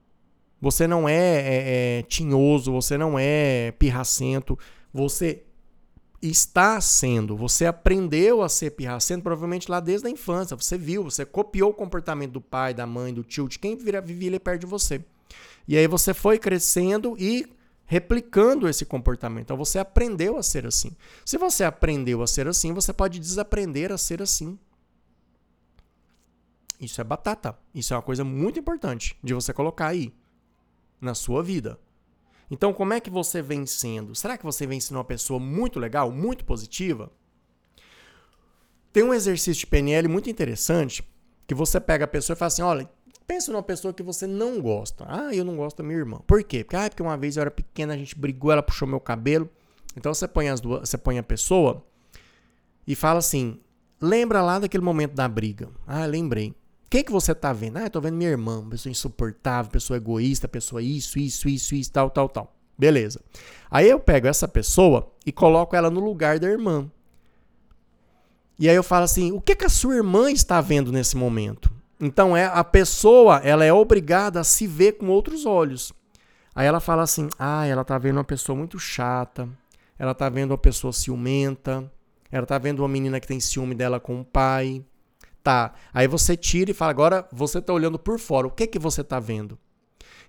[0.61, 4.57] você não é, é, é tinhoso, você não é pirracento,
[4.93, 5.43] você
[6.21, 7.35] está sendo.
[7.35, 10.55] Você aprendeu a ser pirracento provavelmente lá desde a infância.
[10.55, 14.29] Você viu, você copiou o comportamento do pai, da mãe, do tio, de quem vivia
[14.29, 15.03] ali perto de você.
[15.67, 17.47] E aí você foi crescendo e
[17.85, 19.43] replicando esse comportamento.
[19.43, 20.95] Então você aprendeu a ser assim.
[21.25, 24.57] Se você aprendeu a ser assim, você pode desaprender a ser assim.
[26.79, 27.57] Isso é batata.
[27.73, 30.13] Isso é uma coisa muito importante de você colocar aí
[30.99, 31.79] na sua vida.
[32.49, 34.13] Então, como é que você vem sendo?
[34.13, 37.11] Será que você vem sendo uma pessoa muito legal, muito positiva?
[38.91, 41.03] Tem um exercício de PNL muito interessante
[41.47, 42.89] que você pega a pessoa e fala assim: olha,
[43.25, 45.05] Pensa numa pessoa que você não gosta.
[45.07, 46.19] Ah, eu não gosto da minha irmã.
[46.27, 46.63] Por quê?
[46.63, 49.49] Porque, ah, porque uma vez eu era pequena, a gente brigou, ela puxou meu cabelo.
[49.95, 51.83] Então você põe as duas, você põe a pessoa
[52.85, 53.59] e fala assim:
[54.01, 55.69] lembra lá daquele momento da briga.
[55.87, 56.49] Ah, lembrei.
[56.49, 57.77] O que, que você tá vendo?
[57.77, 61.91] Ah, eu tô vendo minha irmã, pessoa insuportável, pessoa egoísta, pessoa isso, isso, isso, isso,
[61.91, 62.55] tal, tal, tal.
[62.77, 63.21] Beleza.
[63.69, 66.89] Aí eu pego essa pessoa e coloco ela no lugar da irmã.
[68.59, 71.71] E aí eu falo assim: o que, que a sua irmã está vendo nesse momento?
[71.99, 75.93] Então é a pessoa, ela é obrigada a se ver com outros olhos.
[76.55, 79.47] Aí ela fala assim: "Ah, ela tá vendo uma pessoa muito chata.
[79.97, 81.89] Ela tá vendo uma pessoa ciumenta.
[82.31, 84.83] Ela tá vendo uma menina que tem ciúme dela com o pai."
[85.43, 85.73] Tá.
[85.93, 88.47] Aí você tira e fala: "Agora você tá olhando por fora.
[88.47, 89.57] O que que você tá vendo?"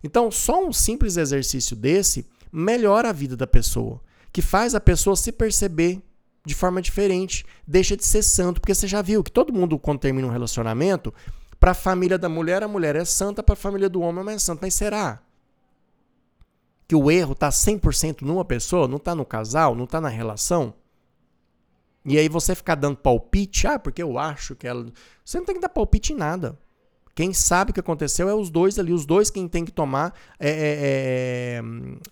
[0.02, 4.00] Então, só um simples exercício desse melhora a vida da pessoa,
[4.30, 6.02] que faz a pessoa se perceber
[6.46, 10.00] de forma diferente, deixa de ser santo, porque você já viu que todo mundo quando
[10.00, 11.12] termina um relacionamento,
[11.64, 14.38] para a família da mulher, a mulher é santa, para a família do homem, é
[14.38, 14.66] santa.
[14.66, 15.22] Mas será
[16.86, 18.86] que o erro está 100% numa pessoa?
[18.86, 19.74] Não está no casal?
[19.74, 20.74] Não está na relação?
[22.04, 24.92] E aí você ficar dando palpite, ah, porque eu acho que ela.
[25.24, 26.58] Você não tem que dar palpite em nada.
[27.14, 30.12] Quem sabe o que aconteceu é os dois ali, os dois quem tem que tomar
[30.38, 31.62] é, é, é,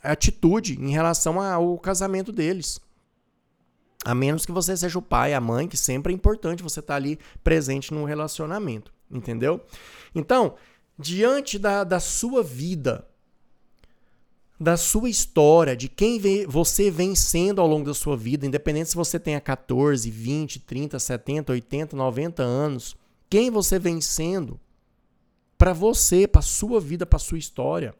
[0.02, 2.80] atitude em relação ao casamento deles.
[4.02, 6.94] A menos que você seja o pai, a mãe, que sempre é importante você estar
[6.94, 8.90] tá ali presente no relacionamento.
[9.12, 9.60] Entendeu?
[10.14, 10.54] Então,
[10.98, 13.06] diante da, da sua vida,
[14.58, 18.96] da sua história, de quem você vem sendo ao longo da sua vida, independente se
[18.96, 22.96] você tenha 14, 20, 30, 70, 80, 90 anos,
[23.28, 24.58] quem você vem sendo
[25.58, 27.94] para você, para sua vida, para sua história.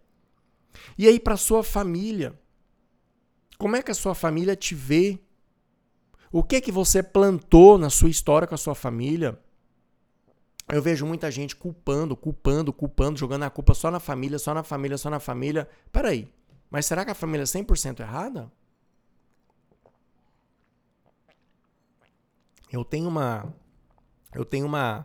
[0.96, 2.38] E aí para sua família.
[3.58, 5.18] Como é que a sua família te vê?
[6.30, 9.38] O que que você plantou na sua história com a sua família?
[10.72, 14.62] Eu vejo muita gente culpando, culpando, culpando, jogando a culpa só na família, só na
[14.62, 15.68] família, só na família.
[15.92, 16.26] Peraí,
[16.70, 18.50] mas será que a família é 100% errada?
[22.72, 23.52] Eu tenho uma
[24.34, 25.04] eu tenho uma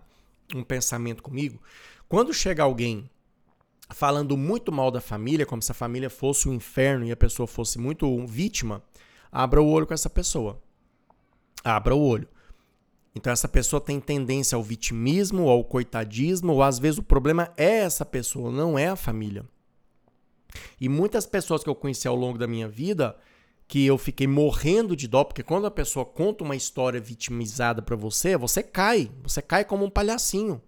[0.56, 1.62] um pensamento comigo.
[2.08, 3.10] Quando chega alguém
[3.90, 7.46] falando muito mal da família, como se a família fosse um inferno e a pessoa
[7.46, 8.82] fosse muito vítima,
[9.30, 10.62] abra o olho com essa pessoa.
[11.62, 12.30] Abra o olho.
[13.18, 17.80] Então essa pessoa tem tendência ao vitimismo, ao coitadismo, ou às vezes o problema é
[17.80, 19.44] essa pessoa, não é a família.
[20.80, 23.18] E muitas pessoas que eu conheci ao longo da minha vida,
[23.68, 27.96] que eu fiquei morrendo de dó, porque quando a pessoa conta uma história vitimizada para
[27.96, 30.62] você, você cai, você cai como um palhacinho.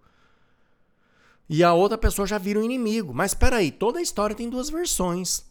[1.48, 3.14] E a outra pessoa já vira um inimigo.
[3.14, 5.44] Mas espera aí, toda a história tem duas versões.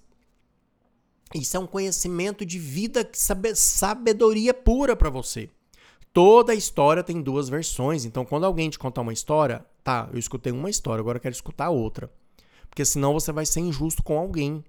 [1.33, 5.49] Isso é um conhecimento de vida, sabedoria pura para você.
[6.12, 8.06] Toda história tem duas versões.
[8.06, 11.34] Então, quando alguém te contar uma história, tá, eu escutei uma história, agora eu quero
[11.34, 12.12] escutar outra.
[12.69, 14.63] Porque senão você vai ser injusto com alguém.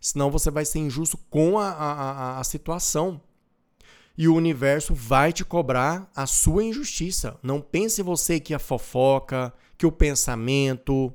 [0.00, 3.20] Senão você vai ser injusto com a, a, a, a situação.
[4.16, 7.38] E o universo vai te cobrar a sua injustiça.
[7.42, 11.14] Não pense você que a fofoca, que o pensamento,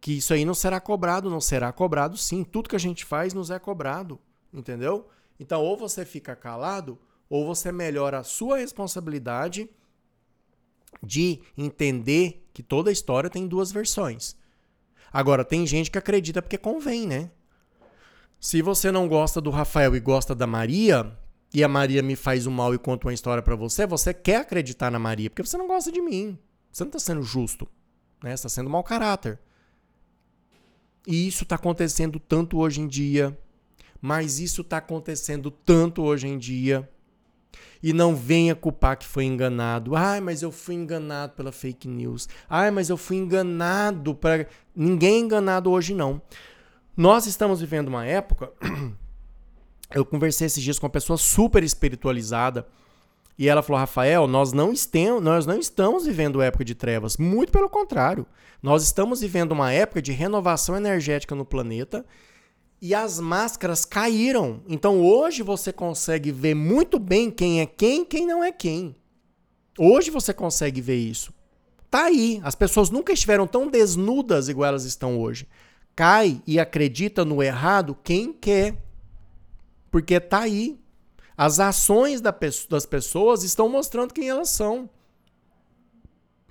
[0.00, 2.44] que isso aí não será cobrado, não será cobrado sim.
[2.44, 4.18] Tudo que a gente faz nos é cobrado,
[4.52, 5.08] entendeu?
[5.40, 6.98] Então, ou você fica calado,
[7.32, 9.66] ou você melhora a sua responsabilidade
[11.02, 14.36] de entender que toda história tem duas versões.
[15.10, 17.30] Agora, tem gente que acredita porque convém, né?
[18.38, 21.10] Se você não gosta do Rafael e gosta da Maria,
[21.54, 24.36] e a Maria me faz o mal e conta uma história para você, você quer
[24.36, 26.38] acreditar na Maria, porque você não gosta de mim.
[26.70, 27.66] Você não está sendo justo.
[28.22, 28.36] Né?
[28.36, 29.38] Você está sendo mau caráter.
[31.06, 33.34] E isso está acontecendo tanto hoje em dia.
[34.02, 36.86] Mas isso está acontecendo tanto hoje em dia.
[37.82, 39.96] E não venha culpar que foi enganado.
[39.96, 42.28] Ai, mas eu fui enganado pela fake news.
[42.48, 44.46] Ai, mas eu fui enganado para.
[44.74, 46.22] Ninguém é enganado hoje, não.
[46.96, 48.52] Nós estamos vivendo uma época
[49.94, 52.66] eu conversei esses dias com uma pessoa super espiritualizada
[53.38, 57.50] e ela falou: Rafael, nós não, estamos, nós não estamos vivendo época de trevas, muito
[57.50, 58.26] pelo contrário.
[58.62, 62.04] Nós estamos vivendo uma época de renovação energética no planeta
[62.82, 64.60] e as máscaras caíram.
[64.66, 68.96] Então hoje você consegue ver muito bem quem é quem quem não é quem.
[69.78, 71.32] Hoje você consegue ver isso.
[71.88, 72.40] Tá aí.
[72.42, 75.46] As pessoas nunca estiveram tão desnudas igual elas estão hoje.
[75.94, 78.76] Cai e acredita no errado quem quer.
[79.88, 80.76] Porque tá aí.
[81.36, 84.90] As ações das pessoas estão mostrando quem elas são.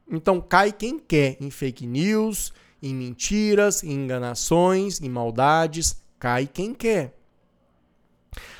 [0.09, 6.01] Então cai quem quer em fake news, em mentiras, em enganações, em maldades.
[6.21, 7.17] Cai quem quer.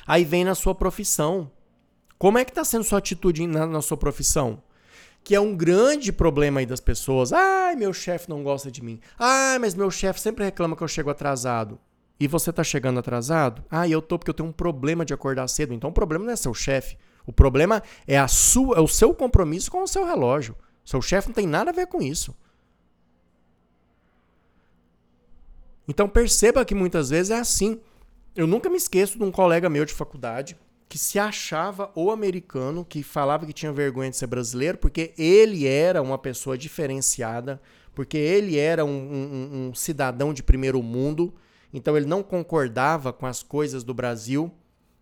[0.04, 1.48] Aí vem na sua profissão.
[2.18, 4.60] Como é que está sendo sua atitude na, na sua profissão?
[5.24, 7.32] que é um grande problema aí das pessoas.
[7.32, 8.98] Ai, meu chefe não gosta de mim.
[9.16, 11.78] Ai, mas meu chefe sempre reclama que eu chego atrasado
[12.18, 13.64] e você está chegando atrasado?
[13.70, 15.72] Ah, eu tô porque eu tenho um problema de acordar cedo.
[15.72, 16.98] Então o problema não é seu chefe.
[17.24, 20.56] O problema é, a sua, é o seu compromisso com o seu relógio.
[20.84, 22.34] Seu chefe não tem nada a ver com isso.
[25.86, 27.80] Então perceba que muitas vezes é assim.
[28.34, 30.56] Eu nunca me esqueço de um colega meu de faculdade
[30.88, 35.66] que se achava o americano, que falava que tinha vergonha de ser brasileiro, porque ele
[35.66, 37.60] era uma pessoa diferenciada,
[37.94, 41.32] porque ele era um, um, um cidadão de primeiro mundo
[41.72, 44.52] então ele não concordava com as coisas do Brasil.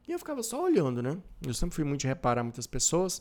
[0.07, 1.19] E eu ficava só olhando, né?
[1.45, 3.21] Eu sempre fui muito reparar muitas pessoas.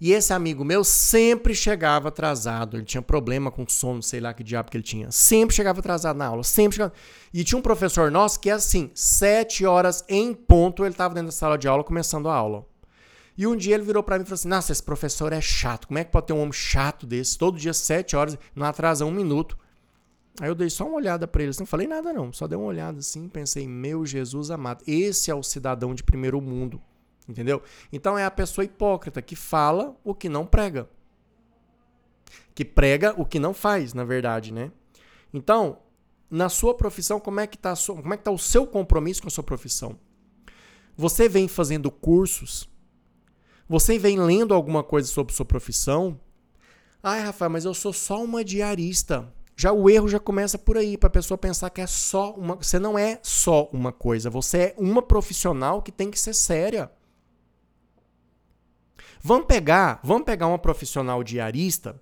[0.00, 2.78] E esse amigo meu sempre chegava atrasado.
[2.78, 5.10] Ele tinha problema com sono, sei lá que diabo que ele tinha.
[5.10, 6.94] Sempre chegava atrasado na aula, sempre chegava.
[7.34, 11.32] E tinha um professor nosso que assim, sete horas em ponto, ele estava dentro da
[11.32, 12.66] sala de aula começando a aula.
[13.36, 15.86] E um dia ele virou para mim e falou assim: Nossa, esse professor é chato.
[15.86, 17.36] Como é que pode ter um homem chato desse?
[17.36, 19.56] Todo dia, sete horas, não atrasa um minuto.
[20.40, 22.56] Aí eu dei só uma olhada para ele, assim, não falei nada não, só dei
[22.56, 26.80] uma olhada assim, pensei, meu Jesus amado, esse é o cidadão de primeiro mundo,
[27.30, 27.62] entendeu?
[27.92, 30.88] Então é a pessoa hipócrita que fala o que não prega.
[32.54, 34.70] Que prega o que não faz, na verdade, né?
[35.32, 35.78] Então,
[36.30, 39.28] na sua profissão, como é que tá, como é que tá o seu compromisso com
[39.28, 39.98] a sua profissão?
[40.96, 42.68] Você vem fazendo cursos?
[43.68, 46.20] Você vem lendo alguma coisa sobre sua profissão?
[47.02, 49.32] Ai, Rafael, mas eu sou só uma diarista.
[49.56, 52.56] Já o erro já começa por aí, para a pessoa pensar que é só uma.
[52.56, 56.90] Você não é só uma coisa, você é uma profissional que tem que ser séria.
[59.22, 62.00] Vamos pegar, vamos pegar uma profissional diarista,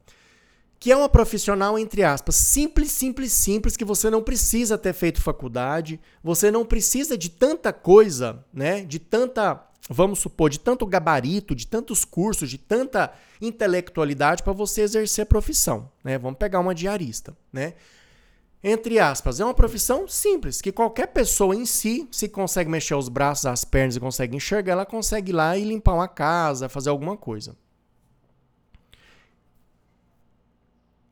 [0.78, 5.20] que é uma profissional, entre aspas, simples, simples, simples, que você não precisa ter feito
[5.20, 8.83] faculdade, você não precisa de tanta coisa, né?
[8.83, 14.83] De tanta vamos supor, de tanto gabarito, de tantos cursos, de tanta intelectualidade para você
[14.83, 16.18] exercer a profissão, né?
[16.18, 17.74] Vamos pegar uma diarista, né?
[18.70, 23.09] Entre aspas, é uma profissão simples, que qualquer pessoa em si, se consegue mexer os
[23.09, 26.90] braços, as pernas e consegue enxergar, ela consegue ir lá e limpar uma casa, fazer
[26.90, 27.57] alguma coisa.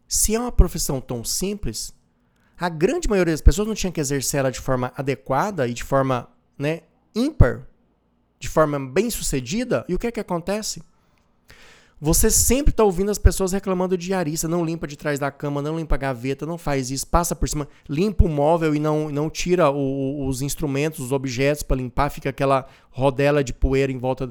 [0.06, 1.94] Se é uma profissão tão simples,
[2.58, 5.82] a grande maioria das pessoas não tinha que exercer ela de forma adequada e de
[5.82, 6.82] forma né,
[7.14, 7.66] ímpar,
[8.38, 10.82] de forma bem sucedida, e o que é que acontece?
[11.98, 15.62] Você sempre está ouvindo as pessoas reclamando de diarista, não limpa de trás da cama,
[15.62, 19.08] não limpa a gaveta, não faz isso, passa por cima, limpa o móvel e não,
[19.08, 23.96] não tira o, os instrumentos, os objetos para limpar, fica aquela rodela de poeira em
[23.96, 24.30] volta.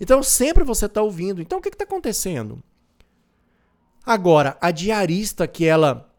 [0.00, 1.42] Então sempre você está ouvindo.
[1.42, 2.62] Então o que está acontecendo?
[4.06, 6.10] Agora, a diarista que ela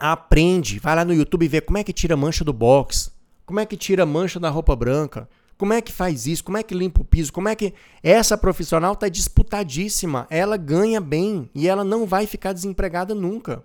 [0.00, 3.12] aprende, vai lá no YouTube e vê como é que tira mancha do box,
[3.46, 5.28] como é que tira mancha da roupa branca,
[5.62, 6.42] como é que faz isso?
[6.42, 7.32] Como é que limpa o piso?
[7.32, 7.72] Como é que
[8.02, 10.26] essa profissional está disputadíssima?
[10.28, 13.64] Ela ganha bem e ela não vai ficar desempregada nunca.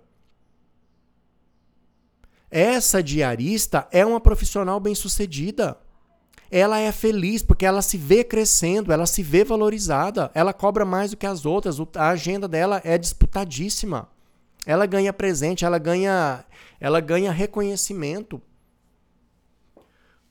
[2.48, 5.76] Essa diarista é uma profissional bem-sucedida.
[6.48, 11.10] Ela é feliz porque ela se vê crescendo, ela se vê valorizada, ela cobra mais
[11.10, 14.08] do que as outras, a agenda dela é disputadíssima.
[14.64, 16.44] Ela ganha presente, ela ganha,
[16.78, 18.40] ela ganha reconhecimento.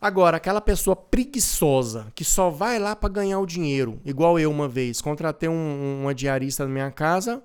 [0.08, 4.66] Agora, aquela pessoa preguiçosa que só vai lá para ganhar o dinheiro, igual eu uma
[4.66, 7.44] vez, contratei um, uma diarista na minha casa,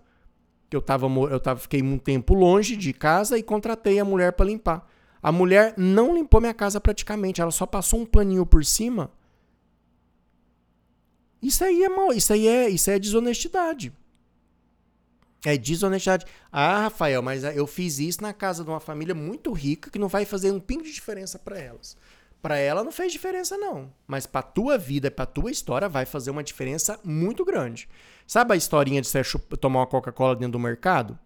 [0.70, 4.46] eu tava, eu tava, fiquei um tempo longe de casa e contratei a mulher para
[4.46, 4.88] limpar.
[5.20, 9.10] A mulher não limpou minha casa praticamente, ela só passou um paninho por cima
[11.42, 13.92] Isso aí é mal, isso aí é, isso aí é desonestidade.
[15.44, 16.26] É desonestidade.
[16.52, 20.06] Ah, Rafael, mas eu fiz isso na casa de uma família muito rica que não
[20.06, 21.96] vai fazer um pingo de diferença para elas.
[22.43, 26.32] Para ela não fez diferença não, mas para tua vida, para tua história vai fazer
[26.32, 27.88] uma diferença muito grande.
[28.26, 29.22] Sabe a historinha de você
[29.61, 31.16] tomar uma Coca-Cola dentro do mercado?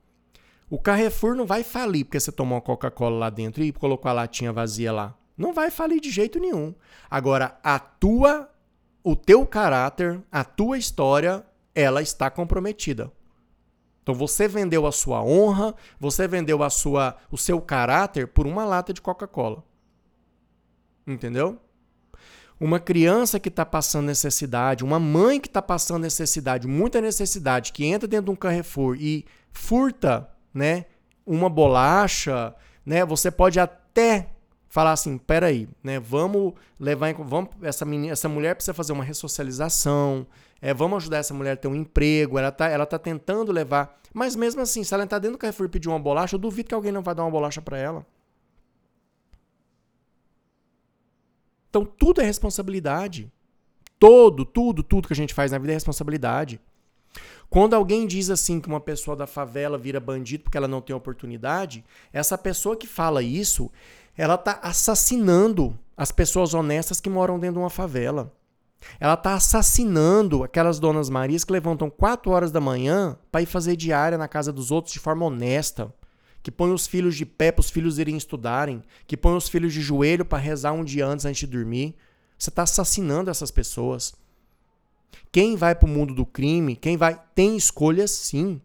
[0.68, 4.12] O Carrefour não vai falir porque você tomou uma Coca-Cola lá dentro e colocou a
[4.12, 5.16] latinha vazia lá.
[5.38, 6.74] Não vai falir de jeito nenhum.
[7.10, 8.50] Agora, a tua,
[9.02, 13.10] o teu caráter, a tua história, ela está comprometida.
[14.02, 18.64] Então você vendeu a sua honra, você vendeu a sua, o seu caráter por uma
[18.64, 19.64] lata de Coca-Cola.
[21.06, 21.58] Entendeu?
[22.58, 27.84] Uma criança que está passando necessidade, uma mãe que está passando necessidade, muita necessidade, que
[27.84, 30.86] entra dentro de um Carrefour e furta, né,
[31.26, 32.54] uma bolacha,
[32.84, 34.30] né, você pode até
[34.68, 39.04] falar assim, peraí, né, vamos levar em, vamos, essa menina, essa mulher precisa fazer uma
[39.04, 40.26] ressocialização,
[40.60, 44.00] é, vamos ajudar essa mulher a ter um emprego, ela tá, ela tá tentando levar,
[44.14, 46.70] mas mesmo assim, se ela entrar dentro do Carrefour e pedir uma bolacha, eu duvido
[46.70, 48.06] que alguém não vai dar uma bolacha para ela.
[51.68, 53.30] Então tudo é responsabilidade.
[53.98, 56.60] Todo, tudo, tudo que a gente faz na vida é responsabilidade.
[57.48, 60.94] Quando alguém diz assim que uma pessoa da favela vira bandido porque ela não tem
[60.94, 63.70] oportunidade, essa pessoa que fala isso,
[64.16, 68.32] ela está assassinando as pessoas honestas que moram dentro de uma favela.
[69.00, 73.76] Ela está assassinando aquelas donas Marias que levantam 4 horas da manhã para ir fazer
[73.76, 75.92] diária na casa dos outros de forma honesta
[76.46, 79.72] que põe os filhos de pé para os filhos irem estudarem, que põe os filhos
[79.72, 81.96] de joelho para rezar um dia antes antes de dormir.
[82.38, 84.14] Você está assassinando essas pessoas.
[85.32, 88.60] Quem vai para o mundo do crime, quem vai, tem escolhas sim.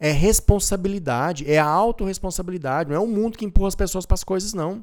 [0.00, 2.88] É responsabilidade, é a autorresponsabilidade.
[2.88, 4.82] Não é o mundo que empurra as pessoas para as coisas, não.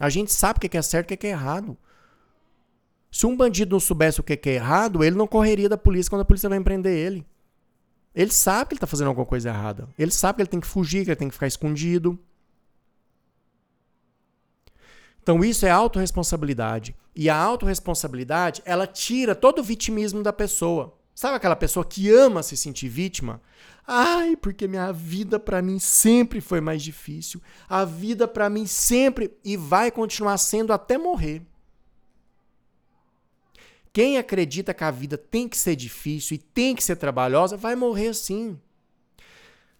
[0.00, 1.76] A gente sabe o que é certo e o que é errado.
[3.10, 6.22] Se um bandido não soubesse o que é errado, ele não correria da polícia quando
[6.22, 7.26] a polícia vai prender ele.
[8.14, 9.88] Ele sabe que ele está fazendo alguma coisa errada.
[9.98, 12.18] Ele sabe que ele tem que fugir, que ele tem que ficar escondido.
[15.22, 16.94] Então isso é autorresponsabilidade.
[17.16, 20.96] E a autorresponsabilidade, ela tira todo o vitimismo da pessoa.
[21.14, 23.40] Sabe aquela pessoa que ama se sentir vítima?
[23.86, 27.40] Ai, porque minha vida para mim sempre foi mais difícil.
[27.68, 31.42] A vida para mim sempre e vai continuar sendo até morrer.
[33.94, 37.76] Quem acredita que a vida tem que ser difícil e tem que ser trabalhosa, vai
[37.76, 38.58] morrer assim.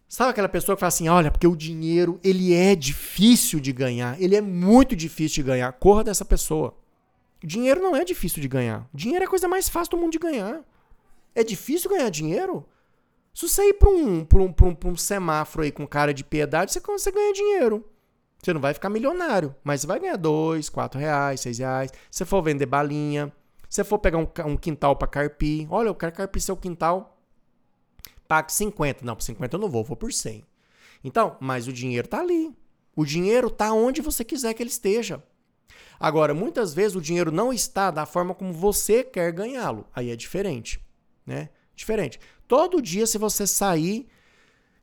[0.09, 4.17] Sabe aquela pessoa que fala assim: olha, porque o dinheiro ele é difícil de ganhar,
[4.23, 5.73] ele é muito difícil de ganhar.
[5.73, 6.77] Corra dessa pessoa.
[7.43, 8.89] O dinheiro não é difícil de ganhar.
[8.95, 10.61] O dinheiro é a coisa mais fácil do mundo de ganhar.
[11.35, 12.65] É difícil ganhar dinheiro?
[13.35, 16.73] Se você ir para um, pra um, um, um semáforo aí com cara de piedade,
[16.73, 17.85] você, você ganha dinheiro.
[18.41, 21.91] Você não vai ficar milionário, mas você vai ganhar dois, quatro reais, seis reais.
[22.13, 23.33] Se for vender balinha,
[23.75, 27.21] se for pegar um, um quintal para carpir, olha, eu quero carpir seu quintal,
[28.29, 29.05] pague 50.
[29.05, 30.45] Não, por 50 eu não vou, vou por 100.
[31.03, 32.57] Então, mas o dinheiro tá ali.
[32.95, 35.21] O dinheiro tá onde você quiser que ele esteja.
[35.99, 39.89] Agora, muitas vezes o dinheiro não está da forma como você quer ganhá-lo.
[39.93, 40.81] Aí é diferente,
[41.27, 41.49] né?
[41.75, 42.21] Diferente.
[42.47, 44.07] Todo dia, se você sair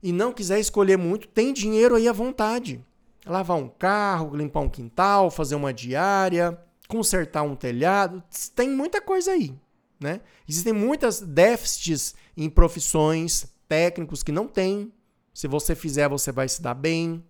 [0.04, 2.86] e não quiser escolher muito, tem dinheiro aí à vontade.
[3.26, 6.60] Lavar um carro, limpar um quintal, fazer uma diária,
[6.92, 8.22] consertar um telhado,
[8.54, 9.56] tem muita coisa aí,
[9.98, 10.20] né?
[10.48, 14.92] Existem muitas déficits em profissões técnicos que não tem.
[15.34, 17.24] Se você fizer, você vai se dar bem.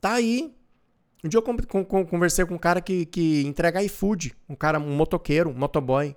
[0.00, 0.54] Tá aí.
[1.24, 5.50] Um dia eu conversei com um cara que, que entrega iFood, um cara, um motoqueiro,
[5.50, 6.14] um motoboy.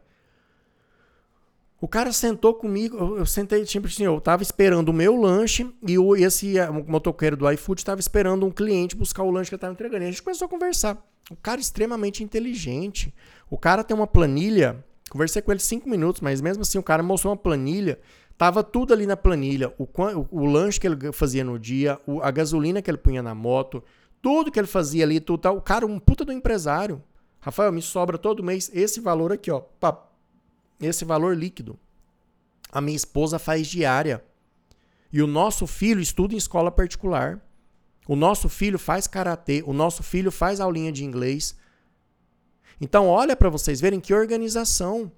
[1.81, 5.97] O cara sentou comigo, eu, sentei, tipo assim, eu tava esperando o meu lanche e
[5.97, 6.53] o, esse
[6.87, 10.03] motoqueiro do iFood estava esperando um cliente buscar o lanche que eu tava entregando.
[10.03, 11.03] E a gente começou a conversar.
[11.31, 13.13] O cara extremamente inteligente.
[13.49, 14.83] O cara tem uma planilha.
[15.09, 17.99] Conversei com ele cinco minutos, mas mesmo assim o cara mostrou uma planilha.
[18.37, 19.73] Tava tudo ali na planilha.
[19.77, 23.21] O, o, o lanche que ele fazia no dia, o, a gasolina que ele punha
[23.21, 23.83] na moto,
[24.21, 25.57] tudo que ele fazia ali, tudo tal.
[25.57, 27.01] O cara, um puta do empresário.
[27.39, 29.63] Rafael, me sobra todo mês esse valor aqui, ó.
[30.81, 31.77] Esse valor líquido.
[32.71, 34.23] A minha esposa faz diária.
[35.11, 37.39] E o nosso filho estuda em escola particular.
[38.07, 41.55] O nosso filho faz karatê, o nosso filho faz aulinha de inglês.
[42.79, 45.11] Então, olha para vocês verem que organização.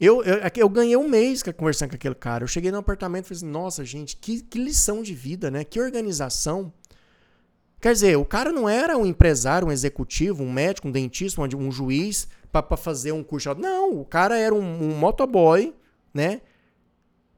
[0.00, 2.42] Eu, eu, eu, ganhei um mês conversando com aquele cara.
[2.44, 5.62] Eu cheguei no apartamento e falei assim: nossa, gente, que, que lição de vida, né?
[5.62, 6.72] Que organização.
[7.80, 11.44] Quer dizer, o cara não era um empresário, um executivo, um médico, um dentista, um,
[11.56, 13.54] um juiz para fazer um curso.
[13.54, 15.74] Não, o cara era um, um motoboy,
[16.12, 16.40] né?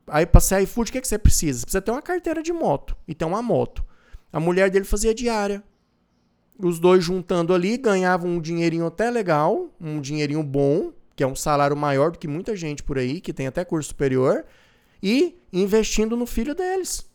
[0.07, 1.61] Aí para ser iFood, o que, é que você precisa?
[1.61, 3.85] Você precisa ter uma carteira de moto e ter uma moto.
[4.33, 5.63] A mulher dele fazia diária.
[6.59, 11.35] os dois juntando ali ganhavam um dinheirinho até legal, um dinheirinho bom, que é um
[11.35, 14.45] salário maior do que muita gente por aí, que tem até curso superior,
[15.03, 17.11] e investindo no filho deles.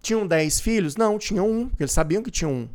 [0.00, 0.96] Tinham 10 filhos?
[0.96, 2.68] Não, tinham um, porque eles sabiam que tinham um.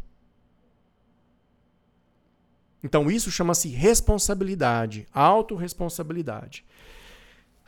[2.83, 6.65] Então isso chama-se responsabilidade, autorresponsabilidade.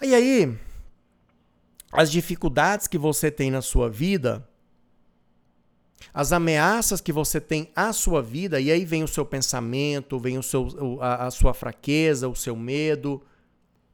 [0.02, 0.58] E aí,
[1.92, 4.46] as dificuldades que você tem na sua vida,
[6.12, 10.38] as ameaças que você tem à sua vida, e aí vem o seu pensamento, vem
[10.38, 13.22] o seu, a, a sua fraqueza, o seu medo.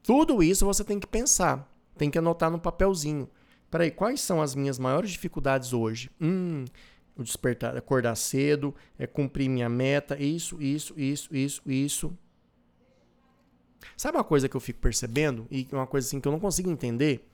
[0.01, 3.29] Tudo isso você tem que pensar, tem que anotar no papelzinho.
[3.69, 6.09] Peraí, quais são as minhas maiores dificuldades hoje?
[6.19, 6.65] Hum,
[7.17, 12.17] despertar, acordar cedo, é cumprir minha meta, isso, isso, isso, isso, isso.
[13.95, 16.69] Sabe uma coisa que eu fico percebendo e uma coisa assim que eu não consigo
[16.69, 17.27] entender?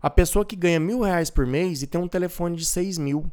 [0.00, 3.30] A pessoa que ganha mil reais por mês e tem um telefone de seis mil.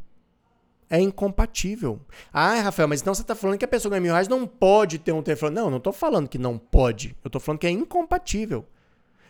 [0.89, 1.99] É incompatível.
[2.33, 4.97] Ah, Rafael, mas então você está falando que a pessoa ganha mil reais não pode
[4.97, 5.53] ter um telefone.
[5.55, 7.15] Não, não estou falando que não pode.
[7.23, 8.65] Eu estou falando que é incompatível.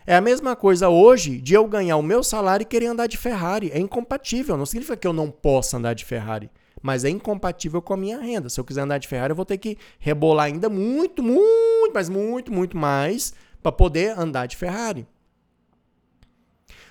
[0.06, 3.18] É a mesma coisa hoje de eu ganhar o meu salário e querer andar de
[3.18, 3.70] Ferrari.
[3.72, 4.56] É incompatível.
[4.56, 6.50] Não significa que eu não possa andar de Ferrari.
[6.82, 8.48] Mas é incompatível com a minha renda.
[8.48, 12.08] Se eu quiser andar de Ferrari, eu vou ter que rebolar ainda muito, muito, mas
[12.08, 15.06] muito, muito mais para poder andar de Ferrari.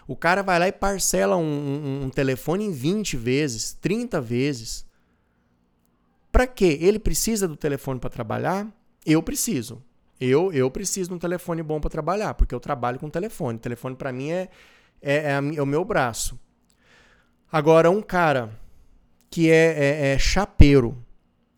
[0.10, 4.84] O cara vai lá e parcela um, um, um telefone em 20 vezes, 30 vezes.
[6.32, 6.80] Para quê?
[6.82, 8.68] Ele precisa do telefone para trabalhar?
[9.06, 9.84] Eu preciso.
[10.20, 13.58] Eu, eu preciso de um telefone bom para trabalhar, porque eu trabalho com telefone.
[13.58, 14.50] O telefone para mim é,
[15.00, 16.40] é, é, é, o meu braço.
[17.52, 18.50] Agora, um cara
[19.30, 20.98] que é, é, é chapeiro,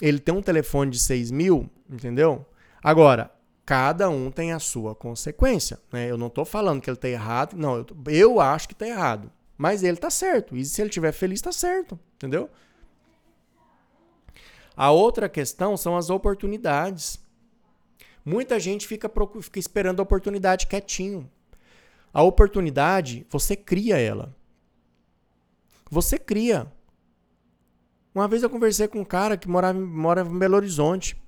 [0.02, 2.45] ele tem um telefone de 6 mil, entendeu?
[2.84, 3.32] Agora,
[3.66, 5.80] cada um tem a sua consequência.
[5.91, 6.09] Né?
[6.09, 7.55] Eu não estou falando que ele está errado.
[7.55, 9.32] Não, eu, eu acho que está errado.
[9.57, 10.55] Mas ele está certo.
[10.57, 11.99] E se ele estiver feliz, está certo.
[12.16, 12.49] Entendeu?
[14.76, 17.20] A outra questão são as oportunidades.
[18.26, 21.30] Muita gente fica, fica esperando a oportunidade quietinho.
[22.14, 24.36] A oportunidade, você cria ela.
[25.89, 26.72] Você cria.
[28.14, 31.22] Uma vez eu conversei com um cara que morava, morava em Belo Horizonte.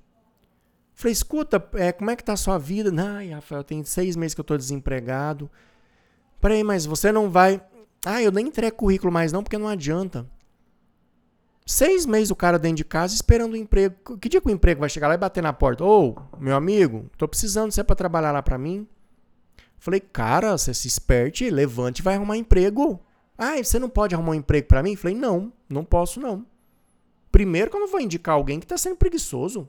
[1.04, 2.90] Falei, escuta, é, como é que tá a sua vida?
[2.98, 5.52] Ai, Rafael, tem seis meses que eu tô desempregado.
[6.40, 7.62] Peraí, mas você não vai.
[8.06, 10.26] Ah, eu nem entrego currículo mais não, porque não adianta.
[11.66, 14.18] Seis meses o cara dentro de casa esperando o emprego.
[14.18, 15.84] Que dia que o emprego vai chegar lá e bater na porta?
[15.84, 18.88] Ô, oh, meu amigo, tô precisando de você pra trabalhar lá pra mim.
[19.78, 22.98] Falei, cara, você se esperte, levante e vai arrumar emprego.
[23.38, 24.96] Ah, você não pode arrumar um emprego para mim?
[24.96, 26.46] Falei, não, não posso não.
[27.30, 29.68] Primeiro que eu não vou indicar alguém que tá sendo preguiçoso.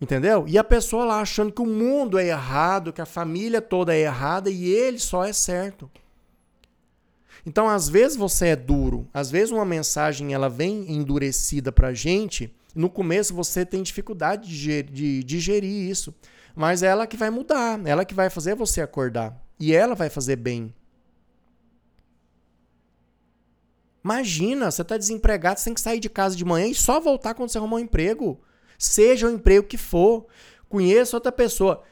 [0.00, 0.46] Entendeu?
[0.48, 4.00] E a pessoa lá achando que o mundo é errado, que a família toda é
[4.00, 5.90] errada e ele só é certo.
[7.44, 12.54] Então, às vezes você é duro, às vezes uma mensagem ela vem endurecida pra gente,
[12.74, 14.48] no começo você tem dificuldade
[14.82, 16.14] de digerir isso,
[16.54, 20.08] mas é ela que vai mudar, ela que vai fazer você acordar e ela vai
[20.08, 20.74] fazer bem.
[24.02, 27.34] Imagina, você está desempregado, você tem que sair de casa de manhã e só voltar
[27.34, 28.40] quando você arrumar um emprego
[28.80, 30.26] seja o emprego que for.
[30.68, 31.82] Conheço outra pessoa.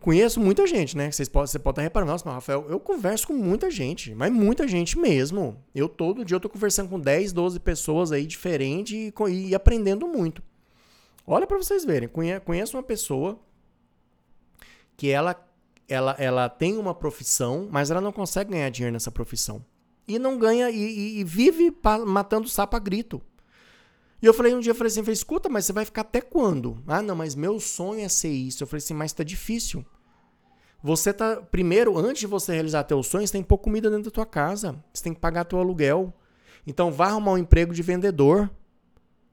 [0.00, 1.12] Conheço muita gente, né?
[1.12, 4.32] Vocês podem, você pode estar reparando, nossa, mas Rafael, eu converso com muita gente, mas
[4.32, 5.56] muita gente mesmo.
[5.72, 10.08] Eu todo dia eu tô conversando com 10, 12 pessoas aí diferentes e, e aprendendo
[10.08, 10.42] muito.
[11.24, 12.08] Olha para vocês verem,
[12.44, 13.38] conheço uma pessoa
[14.96, 15.36] que ela,
[15.88, 19.64] ela, ela tem uma profissão, mas ela não consegue ganhar dinheiro nessa profissão.
[20.08, 21.72] E não ganha, e, e, e vive
[22.04, 23.22] matando sapo a grito.
[24.22, 26.20] E eu falei um dia, eu falei assim, falei, escuta, mas você vai ficar até
[26.20, 26.80] quando?
[26.86, 28.62] Ah, não, mas meu sonho é ser isso.
[28.62, 29.84] Eu falei assim, mas tá difícil.
[30.80, 34.26] Você tá, primeiro, antes de você realizar teus sonhos, tem pouco comida dentro da tua
[34.26, 34.76] casa.
[34.94, 36.14] Você tem que pagar teu aluguel.
[36.64, 38.48] Então vá arrumar um emprego de vendedor.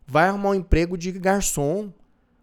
[0.08, 1.94] Vai arrumar um emprego de garçom.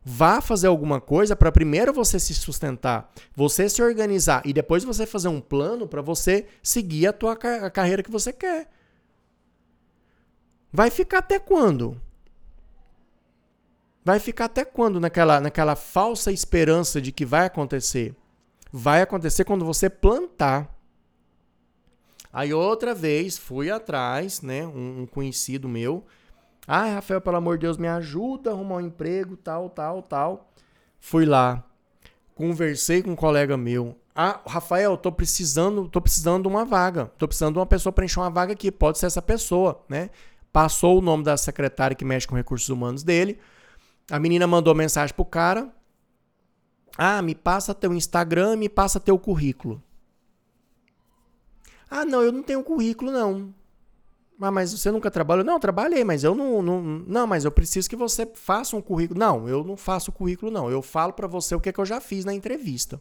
[0.05, 5.05] Vá fazer alguma coisa para primeiro você se sustentar, você se organizar e depois você
[5.05, 8.71] fazer um plano para você seguir a tua a carreira que você quer.
[10.73, 12.01] Vai ficar até quando?
[14.07, 18.15] Vai ficar até quando naquela, naquela falsa esperança de que vai acontecer?
[18.73, 20.73] Vai acontecer quando você plantar.
[22.33, 24.65] Aí outra vez fui atrás, né?
[24.65, 26.07] Um, um conhecido meu.
[26.69, 30.53] Ah, Rafael, pelo amor de Deus, me ajuda a arrumar um emprego, tal, tal, tal.
[31.01, 31.65] Fui lá,
[32.33, 33.99] conversei com um colega meu.
[34.15, 37.11] Ah, Rafael, tô precisando, tô precisando de uma vaga.
[37.19, 38.71] Tô precisando de uma pessoa para encher uma vaga aqui.
[38.71, 40.11] Pode ser essa pessoa, né?
[40.53, 43.41] Passou o nome da secretária que mexe com recursos humanos dele.
[44.11, 45.73] A menina mandou mensagem pro cara.
[46.97, 49.83] Ah, me passa teu Instagram, me passa teu currículo.
[51.91, 53.55] Ah, não, eu não tenho currículo, não.
[54.41, 55.45] Ah, mas você nunca trabalhou?
[55.45, 56.83] Não, trabalhei, mas eu não, não.
[56.83, 59.19] Não, mas eu preciso que você faça um currículo.
[59.19, 60.71] Não, eu não faço currículo, não.
[60.71, 63.01] Eu falo para você o que, é que eu já fiz na entrevista.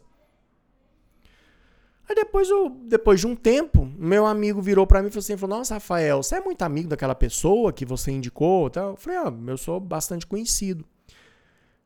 [2.08, 5.36] Aí depois, eu, depois de um tempo, meu amigo virou para mim e falou assim:
[5.36, 8.70] falou, Nossa, Rafael, você é muito amigo daquela pessoa que você indicou?
[8.74, 10.84] Eu falei: Ah, eu sou bastante conhecido.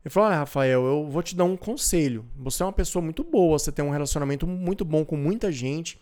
[0.05, 2.25] Ele falou: Olha, Rafael, eu vou te dar um conselho.
[2.37, 6.01] Você é uma pessoa muito boa, você tem um relacionamento muito bom com muita gente.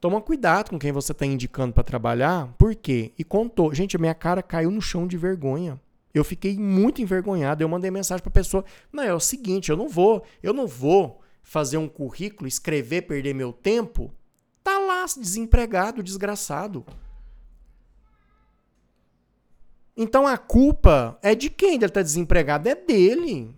[0.00, 2.52] Toma cuidado com quem você está indicando para trabalhar.
[2.58, 3.12] Por quê?
[3.18, 3.74] E contou.
[3.74, 5.80] Gente, minha cara caiu no chão de vergonha.
[6.12, 7.62] Eu fiquei muito envergonhado.
[7.62, 10.66] Eu mandei mensagem para a pessoa: Não, é o seguinte, eu não vou, eu não
[10.66, 14.12] vou fazer um currículo, escrever, perder meu tempo,
[14.62, 16.84] tá lá desempregado, desgraçado.
[19.96, 22.68] Então a culpa é de quem ele está desempregado?
[22.68, 23.54] É dele.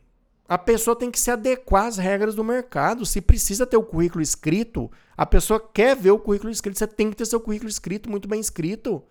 [0.49, 3.05] A pessoa tem que se adequar às regras do mercado.
[3.05, 7.11] Se precisa ter o currículo escrito, a pessoa quer ver o currículo escrito, você tem
[7.11, 9.03] que ter seu currículo escrito, muito bem escrito.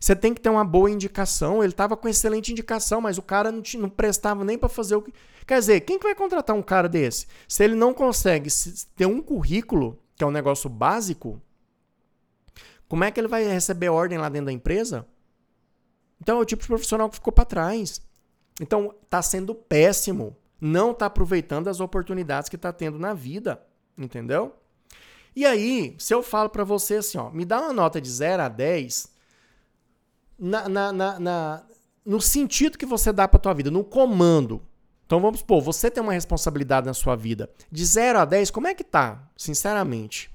[0.00, 1.62] Você tem que ter uma boa indicação.
[1.62, 4.96] Ele estava com excelente indicação, mas o cara não, te, não prestava nem para fazer
[4.96, 5.12] o que.
[5.46, 7.26] Quer dizer, quem que vai contratar um cara desse?
[7.46, 8.48] Se ele não consegue
[8.96, 11.40] ter um currículo, que é um negócio básico,
[12.88, 15.06] como é que ele vai receber ordem lá dentro da empresa?
[16.20, 18.00] Então é o tipo de profissional que ficou para trás.
[18.60, 20.36] Então está sendo péssimo.
[20.60, 23.62] Não está aproveitando as oportunidades que está tendo na vida.
[23.96, 24.54] Entendeu?
[25.34, 28.42] E aí, se eu falo para você assim, ó, me dá uma nota de 0
[28.42, 29.08] a 10
[30.38, 31.64] na, na, na, na
[32.04, 34.62] no sentido que você dá para tua vida, no comando.
[35.06, 37.50] Então vamos supor, você tem uma responsabilidade na sua vida.
[37.70, 39.28] De 0 a 10, como é que tá?
[39.36, 40.30] Sinceramente.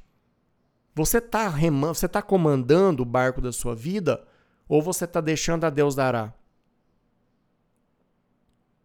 [0.93, 4.25] Você tá remando, você tá comandando o barco da sua vida
[4.67, 6.33] ou você tá deixando a Deus dará?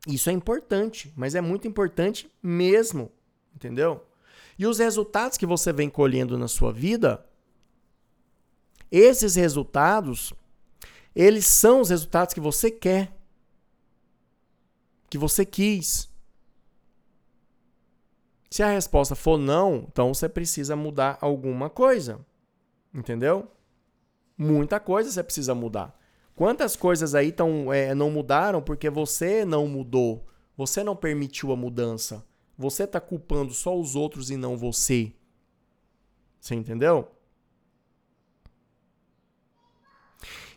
[0.07, 3.12] Isso é importante, mas é muito importante mesmo,
[3.55, 4.05] entendeu?
[4.59, 7.24] E os resultados que você vem colhendo na sua vida,
[8.91, 10.33] esses resultados
[11.14, 13.12] eles são os resultados que você quer,
[15.09, 16.09] que você quis.
[18.51, 22.24] Se a resposta for não, então você precisa mudar alguma coisa.
[22.93, 23.51] Entendeu?
[24.43, 25.95] Muita coisa você precisa mudar.
[26.34, 30.26] Quantas coisas aí tão, é, não mudaram porque você não mudou?
[30.57, 32.24] Você não permitiu a mudança.
[32.57, 35.12] Você está culpando só os outros e não você.
[36.41, 37.11] Você entendeu?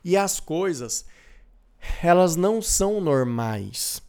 [0.01, 1.05] E as coisas,
[2.01, 4.01] elas não são normais.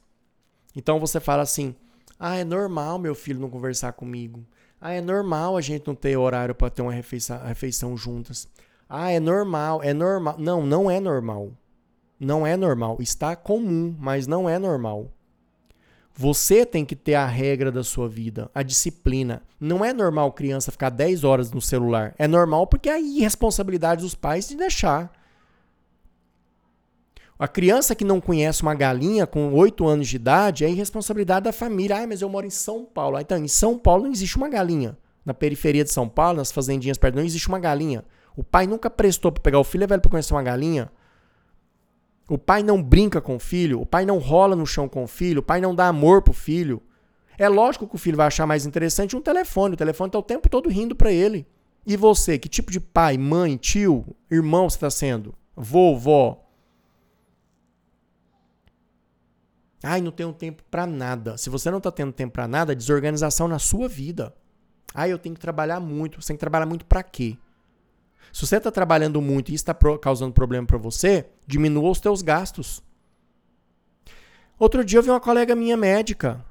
[0.77, 1.75] Então você fala assim:
[2.17, 4.47] ah, é normal meu filho não conversar comigo.
[4.81, 8.49] Ah, é normal a gente não ter horário para ter uma refeição, refeição juntas.
[8.97, 10.37] Ah, é normal, é normal.
[10.39, 11.51] Não, não é normal.
[12.21, 12.99] Não é normal.
[13.01, 15.11] Está comum, mas não é normal.
[16.15, 19.43] Você tem que ter a regra da sua vida, a disciplina.
[19.59, 22.15] Não é normal criança ficar 10 horas no celular.
[22.17, 25.13] É normal porque é a irresponsabilidade dos pais de deixar.
[27.37, 31.53] A criança que não conhece uma galinha com 8 anos de idade é irresponsabilidade da
[31.53, 31.97] família.
[31.97, 33.17] Ah, mas eu moro em São Paulo.
[33.17, 34.97] Ah, então, em São Paulo não existe uma galinha.
[35.25, 38.05] Na periferia de São Paulo, nas fazendinhas perto, não existe uma galinha.
[38.37, 40.91] O pai nunca prestou para pegar o filho, é velho para conhecer uma galinha.
[42.29, 45.07] O pai não brinca com o filho, o pai não rola no chão com o
[45.07, 46.83] filho, o pai não dá amor pro filho.
[47.37, 49.75] É lógico que o filho vai achar mais interessante um telefone.
[49.75, 51.47] O telefone tá o tempo todo rindo para ele.
[51.87, 55.35] E você, que tipo de pai, mãe, tio, irmão você está sendo?
[55.55, 56.41] Vovó?
[59.83, 61.37] Ai, não tenho tempo para nada.
[61.37, 64.35] Se você não está tendo tempo para nada, desorganização na sua vida.
[64.95, 66.23] Ai, eu tenho que trabalhar muito.
[66.23, 67.37] Você tem que trabalhar muito para quê?
[68.35, 69.73] Se você está trabalhando muito e está
[70.03, 72.83] causando problema para você, diminua os teus gastos.
[74.59, 76.45] Outro dia eu vi uma colega minha médica.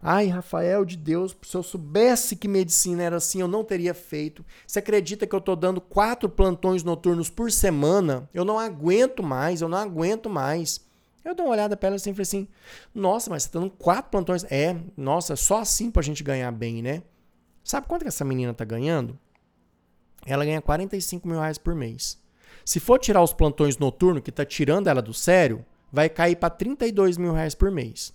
[0.00, 4.44] Ai, Rafael, de Deus, se eu soubesse que medicina era assim, eu não teria feito.
[4.64, 8.30] Você acredita que eu estou dando quatro plantões noturnos por semana?
[8.32, 10.86] Eu não aguento mais, eu não aguento mais.
[11.24, 12.48] Eu dou uma olhada para ela assim e falei assim:
[12.94, 14.44] Nossa, mas você tá dando quatro plantões.
[14.52, 17.02] É, nossa, só assim pra gente ganhar bem, né?
[17.64, 19.18] Sabe quanto que essa menina tá ganhando?
[20.26, 22.18] Ela ganha 45 mil reais por mês.
[22.64, 26.50] Se for tirar os plantões noturnos, que tá tirando ela do sério, vai cair para
[26.50, 28.12] 32 mil reais por mês.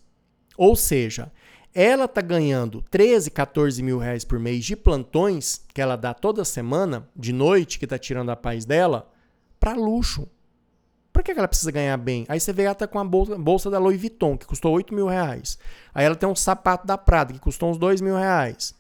[0.58, 1.32] Ou seja,
[1.74, 6.44] ela tá ganhando 13, 14 mil reais por mês de plantões que ela dá toda
[6.44, 9.10] semana, de noite, que tá tirando a paz dela,
[9.60, 10.28] para luxo.
[11.14, 12.26] Por que ela precisa ganhar bem?
[12.28, 14.94] Aí você vê ela tá com a bolsa, bolsa da Louis Vuitton, que custou 8
[14.94, 15.58] mil reais.
[15.94, 18.74] Aí ela tem um sapato da Prada, que custou uns 2 mil reais.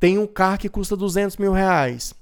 [0.00, 2.14] Tem um carro que custa 200 mil reais.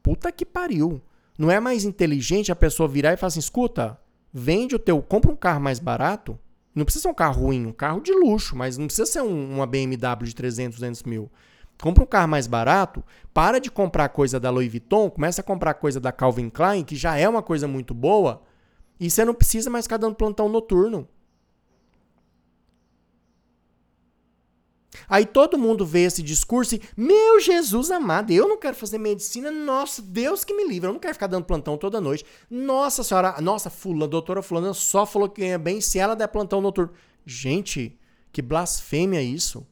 [0.00, 1.02] Puta que pariu.
[1.36, 3.98] Não é mais inteligente a pessoa virar e falar assim, escuta,
[4.32, 6.38] vende o teu, compra um carro mais barato.
[6.72, 9.56] Não precisa ser um carro ruim, um carro de luxo, mas não precisa ser um,
[9.56, 11.28] uma BMW de 300, 200 mil.
[11.82, 13.02] Compra um carro mais barato,
[13.34, 16.94] para de comprar coisa da Louis Vuitton, começa a comprar coisa da Calvin Klein, que
[16.94, 18.40] já é uma coisa muito boa,
[19.00, 21.08] e você não precisa mais ficar dando plantão noturno.
[25.08, 29.50] Aí todo mundo vê esse discurso e, meu Jesus amado, eu não quero fazer medicina,
[29.50, 32.24] nossa, Deus que me livre, eu não quero ficar dando plantão toda noite.
[32.50, 36.60] Nossa senhora, nossa, fulana, doutora fulana só falou que ganha bem se ela der plantão
[36.60, 36.92] noturno.
[37.24, 37.98] Gente,
[38.32, 39.66] que blasfêmia isso.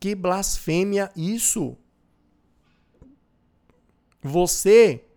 [0.00, 1.76] Que blasfêmia isso.
[4.22, 5.07] Você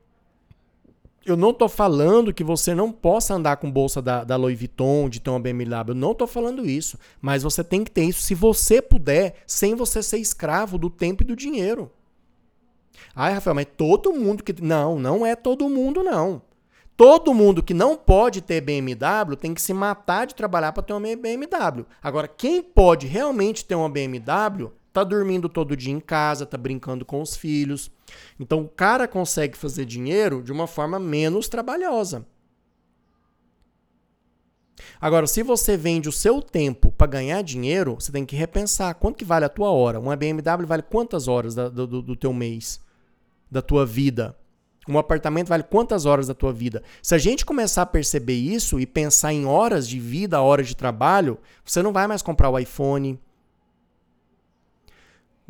[1.26, 5.08] eu não tô falando que você não possa andar com bolsa da, da Louis Vuitton,
[5.08, 5.90] de ter uma BMW.
[5.90, 6.98] Eu não tô falando isso.
[7.22, 11.24] Mas você tem que ter isso se você puder, sem você ser escravo do tempo
[11.24, 11.92] e do dinheiro.
[13.16, 14.62] Ai, Rafael, mas todo mundo que.
[14.62, 16.42] Não, não é todo mundo, não.
[16.98, 20.94] Todo mundo que não pode ter BMW tem que se matar de trabalhar para ter
[20.94, 21.86] uma BMW.
[22.02, 27.06] Agora, quem pode realmente ter uma BMW tá dormindo todo dia em casa, tá brincando
[27.06, 27.90] com os filhos.
[28.40, 32.26] Então o cara consegue fazer dinheiro de uma forma menos trabalhosa.
[35.00, 39.18] Agora, se você vende o seu tempo para ganhar dinheiro, você tem que repensar quanto
[39.18, 40.00] que vale a tua hora.
[40.00, 42.80] Uma BMW vale quantas horas do, do teu mês,
[43.50, 44.36] da tua vida?
[44.88, 46.82] Um apartamento vale quantas horas da tua vida?
[47.02, 50.76] Se a gente começar a perceber isso e pensar em horas de vida, horas de
[50.76, 53.20] trabalho, você não vai mais comprar o iPhone,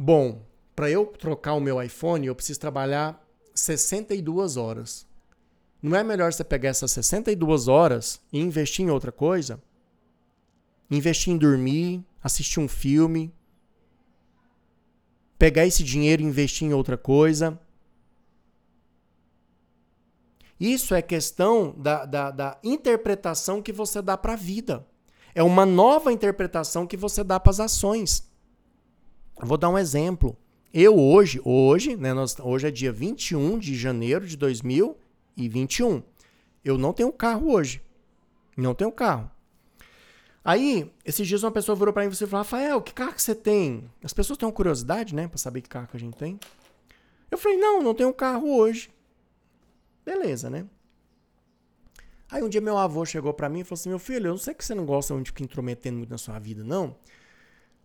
[0.04, 0.42] Bom,
[0.76, 3.22] para eu trocar o meu iPhone, eu preciso trabalhar
[3.54, 5.06] 62 horas.
[5.82, 9.62] Não é melhor você pegar essas 62 horas e investir em outra coisa?
[10.90, 13.34] Investir em dormir, assistir um filme,
[15.38, 17.60] pegar esse dinheiro e investir em outra coisa.
[20.60, 24.86] Isso é questão da, da, da interpretação que você dá para a vida.
[25.34, 28.30] É uma nova interpretação que você dá para as ações.
[29.42, 30.38] Vou dar um exemplo.
[30.74, 36.02] Eu hoje, hoje, né, nós, hoje é dia 21 de janeiro de 2021.
[36.64, 37.82] Eu não tenho carro hoje.
[38.56, 39.30] Não tenho carro.
[40.44, 43.36] Aí, esses dias uma pessoa virou para mim e falou: Rafael, que carro que você
[43.36, 43.90] tem?
[44.02, 46.40] As pessoas têm uma curiosidade, né, para saber que carro que a gente tem.
[47.30, 48.90] Eu falei: não, não tenho carro hoje.
[50.06, 50.66] Beleza, né?
[52.30, 54.38] Aí um dia meu avô chegou para mim e falou assim: meu filho, eu não
[54.38, 56.96] sei que você não gosta de ficar intrometendo muito na sua vida, não.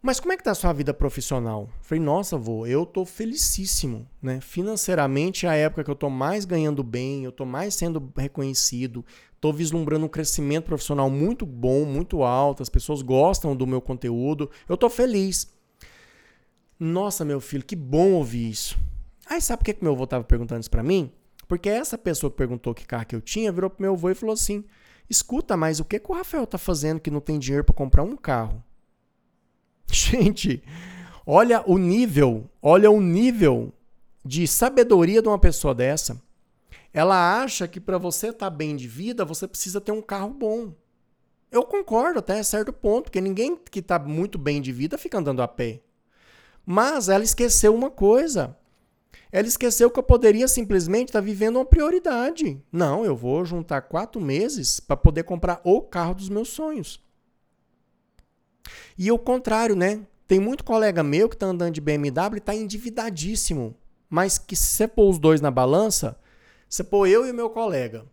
[0.07, 1.69] Mas como é que tá a sua vida profissional?
[1.81, 4.41] Falei, nossa, vô, eu tô felicíssimo, né?
[4.41, 9.05] Financeiramente é a época que eu tô mais ganhando bem, eu tô mais sendo reconhecido,
[9.41, 14.49] tô vislumbrando um crescimento profissional muito bom, muito alto, as pessoas gostam do meu conteúdo,
[14.69, 15.53] eu tô feliz.
[16.79, 18.79] Nossa, meu filho, que bom ouvir isso.
[19.29, 21.11] Aí sabe por que, que meu avô tava perguntando isso pra mim?
[21.49, 24.15] Porque essa pessoa que perguntou que carro que eu tinha virou pro meu avô e
[24.15, 24.63] falou assim:
[25.11, 28.05] escuta, mas o que, que o Rafael tá fazendo que não tem dinheiro para comprar
[28.05, 28.63] um carro?
[29.91, 30.63] Gente,
[31.27, 33.73] olha o nível, olha o nível
[34.25, 36.21] de sabedoria de uma pessoa dessa.
[36.93, 40.31] Ela acha que para você estar tá bem de vida, você precisa ter um carro
[40.31, 40.73] bom.
[41.51, 45.43] Eu concordo até certo ponto, porque ninguém que está muito bem de vida fica andando
[45.43, 45.81] a pé.
[46.65, 48.57] Mas ela esqueceu uma coisa.
[49.31, 52.61] Ela esqueceu que eu poderia simplesmente estar tá vivendo uma prioridade.
[52.73, 57.01] Não, eu vou juntar quatro meses para poder comprar o carro dos meus sonhos.
[58.97, 60.07] E o contrário, né?
[60.27, 63.77] Tem muito colega meu que tá andando de BMW e tá endividadíssimo.
[64.09, 66.19] Mas que se você pôr os dois na balança,
[66.69, 68.05] você pôr eu e o meu colega.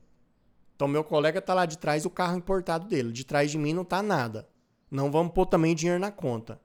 [0.76, 3.12] Então, meu colega tá lá de trás, o carro importado dele.
[3.12, 4.48] De trás de mim não tá nada.
[4.90, 6.60] Não vamos pôr também dinheiro na conta.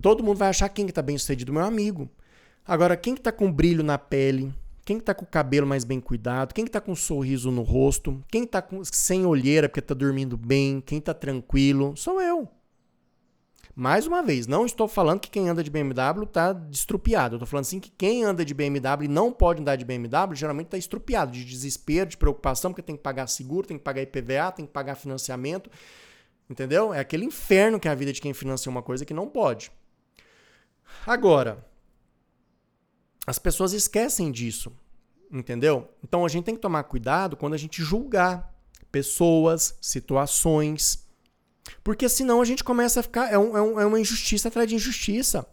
[0.00, 2.08] Todo mundo vai achar quem que tá bem sucedido, meu amigo.
[2.66, 4.52] Agora, quem que tá com brilho na pele,
[4.84, 6.52] quem está com o cabelo mais bem cuidado?
[6.52, 8.22] Quem está com um sorriso no rosto?
[8.28, 10.80] Quem está sem olheira porque está dormindo bem?
[10.80, 11.96] Quem está tranquilo?
[11.96, 12.48] Sou eu.
[13.74, 17.34] Mais uma vez, não estou falando que quem anda de BMW está destrupiado.
[17.34, 20.34] Eu estou falando assim que quem anda de BMW e não pode andar de BMW
[20.34, 24.02] geralmente está estrupiado, de desespero, de preocupação, porque tem que pagar seguro, tem que pagar
[24.02, 25.68] IPVA, tem que pagar financiamento.
[26.48, 26.94] Entendeu?
[26.94, 29.72] É aquele inferno que é a vida de quem financia uma coisa que não pode.
[31.04, 31.66] Agora,
[33.26, 34.72] as pessoas esquecem disso,
[35.30, 35.88] entendeu?
[36.02, 38.52] Então a gente tem que tomar cuidado quando a gente julgar
[38.90, 41.04] pessoas, situações,
[41.82, 43.32] porque senão a gente começa a ficar.
[43.32, 45.46] É, um, é, um, é uma injustiça atrás de injustiça.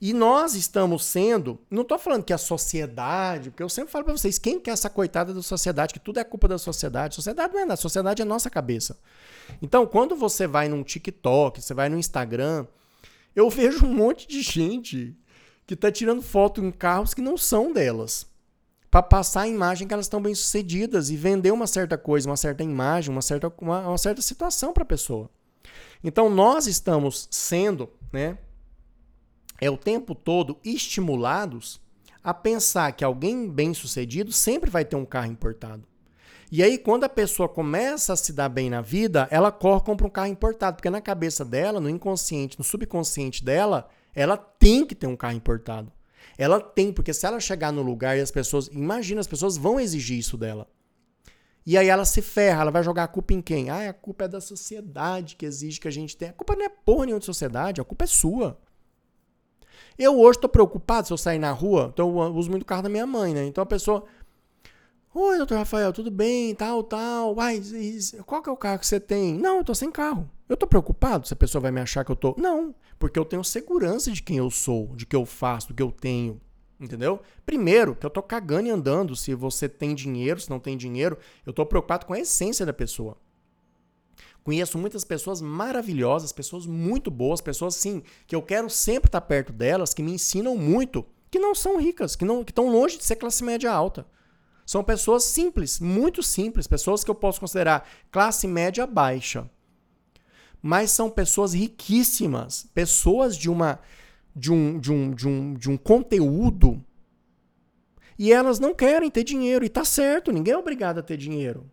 [0.00, 1.58] E nós estamos sendo.
[1.70, 4.90] Não estou falando que a sociedade, porque eu sempre falo para vocês: quem quer essa
[4.90, 7.14] coitada da sociedade, que tudo é culpa da sociedade?
[7.14, 8.98] Sociedade não é da sociedade, é nossa cabeça.
[9.62, 12.66] Então, quando você vai num TikTok, você vai no Instagram,
[13.34, 15.16] eu vejo um monte de gente
[15.66, 18.26] que está tirando foto em carros que não são delas.
[18.90, 22.62] Para passar a imagem que elas estão bem-sucedidas e vender uma certa coisa, uma certa
[22.62, 25.28] imagem, uma certa, uma, uma certa situação para a pessoa.
[26.02, 28.38] Então nós estamos sendo, né,
[29.60, 31.80] é o tempo todo estimulados
[32.22, 35.84] a pensar que alguém bem-sucedido sempre vai ter um carro importado.
[36.50, 40.06] E aí, quando a pessoa começa a se dar bem na vida, ela corre compra
[40.06, 44.94] um carro importado, porque na cabeça dela, no inconsciente, no subconsciente dela, ela tem que
[44.94, 45.92] ter um carro importado.
[46.38, 48.66] Ela tem, porque se ela chegar no lugar e as pessoas.
[48.68, 50.66] Imagina, as pessoas vão exigir isso dela.
[51.64, 53.68] E aí ela se ferra, ela vai jogar a culpa em quem?
[53.68, 56.30] Ah, a culpa é da sociedade que exige que a gente tenha.
[56.30, 58.58] A culpa não é porra nenhuma de sociedade, a culpa é sua.
[59.98, 62.82] Eu hoje estou preocupado se eu sair na rua, então eu uso muito o carro
[62.82, 63.44] da minha mãe, né?
[63.44, 64.04] Então a pessoa.
[65.12, 66.54] Oi, doutor Rafael, tudo bem?
[66.54, 67.34] Tal, tal.
[67.34, 67.60] Uai,
[68.24, 69.34] qual que é o carro que você tem?
[69.34, 70.30] Não, eu tô sem carro.
[70.48, 72.34] Eu tô preocupado se a pessoa vai me achar que eu tô.
[72.38, 75.82] Não, porque eu tenho segurança de quem eu sou, de que eu faço, do que
[75.82, 76.40] eu tenho.
[76.78, 77.20] Entendeu?
[77.44, 81.18] Primeiro, que eu tô cagando e andando se você tem dinheiro, se não tem dinheiro.
[81.44, 83.16] Eu tô preocupado com a essência da pessoa.
[84.44, 89.52] Conheço muitas pessoas maravilhosas, pessoas muito boas, pessoas sim, que eu quero sempre estar perto
[89.52, 93.04] delas, que me ensinam muito, que não são ricas, que não que estão longe de
[93.04, 94.06] ser classe média alta.
[94.64, 99.50] São pessoas simples, muito simples, pessoas que eu posso considerar classe média baixa.
[100.66, 103.78] Mas são pessoas riquíssimas, pessoas de uma
[104.34, 106.84] de um, de um, de um, de um conteúdo
[108.18, 109.64] e elas não querem ter dinheiro.
[109.64, 111.70] E tá certo, ninguém é obrigado a ter dinheiro.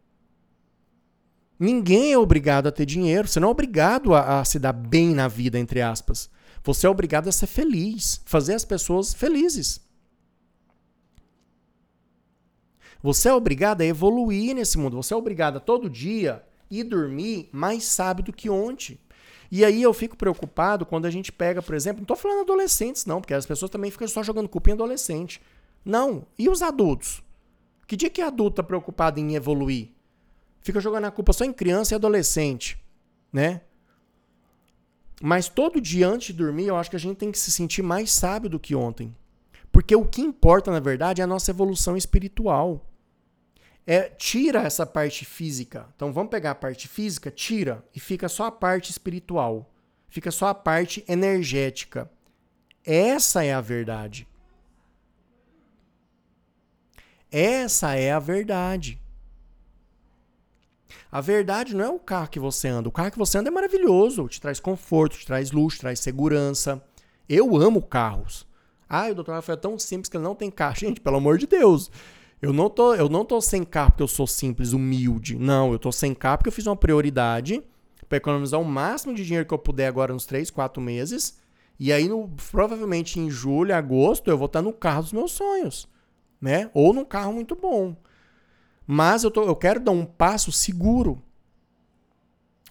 [1.59, 3.27] Ninguém é obrigado a ter dinheiro.
[3.27, 6.29] Você não é obrigado a, a, se dar bem na vida, entre aspas.
[6.63, 9.81] Você é obrigado a ser feliz, fazer as pessoas felizes.
[13.01, 14.97] Você é obrigado a evoluir nesse mundo.
[14.97, 18.99] Você é obrigado a todo dia ir dormir mais sábio do que ontem.
[19.51, 23.05] E aí eu fico preocupado quando a gente pega, por exemplo, não estou falando adolescentes,
[23.05, 25.41] não, porque as pessoas também ficam só jogando culpa em adolescente.
[25.85, 26.25] Não.
[26.37, 27.21] E os adultos?
[27.85, 29.93] Que dia que adulto está preocupado em evoluir?
[30.63, 32.81] fica jogando a culpa só em criança e adolescente,
[33.31, 33.61] né?
[35.21, 37.81] Mas todo dia antes de dormir, eu acho que a gente tem que se sentir
[37.81, 39.15] mais sábio do que ontem.
[39.71, 42.85] Porque o que importa, na verdade, é a nossa evolução espiritual.
[43.85, 45.87] É, tira essa parte física.
[45.95, 49.69] Então vamos pegar a parte física, tira e fica só a parte espiritual.
[50.07, 52.09] Fica só a parte energética.
[52.85, 54.27] Essa é a verdade.
[57.31, 59.01] Essa é a verdade.
[61.11, 62.89] A verdade não é o carro que você anda.
[62.89, 66.83] O carro que você anda é maravilhoso, te traz conforto, te traz luxo, traz segurança.
[67.27, 68.47] Eu amo carros.
[68.87, 70.75] Ah, o doutor Rafael é tão simples que ele não tem carro.
[70.79, 71.89] Gente, pelo amor de Deus.
[72.43, 75.33] Eu não tô, eu não tô sem carro porque eu sou simples, humilde.
[75.37, 77.63] Não, eu tô sem carro porque eu fiz uma prioridade
[78.09, 81.39] para economizar o máximo de dinheiro que eu puder agora nos 3, 4 meses.
[81.79, 85.87] E aí, no, provavelmente em julho, agosto, eu vou estar no carro dos meus sonhos.
[86.41, 86.69] Né?
[86.73, 87.95] Ou num carro muito bom.
[88.85, 91.23] Mas eu, tô, eu quero dar um passo seguro.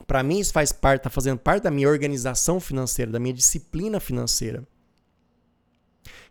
[0.07, 3.99] Para mim, isso faz parte, está fazendo parte da minha organização financeira, da minha disciplina
[3.99, 4.69] financeira.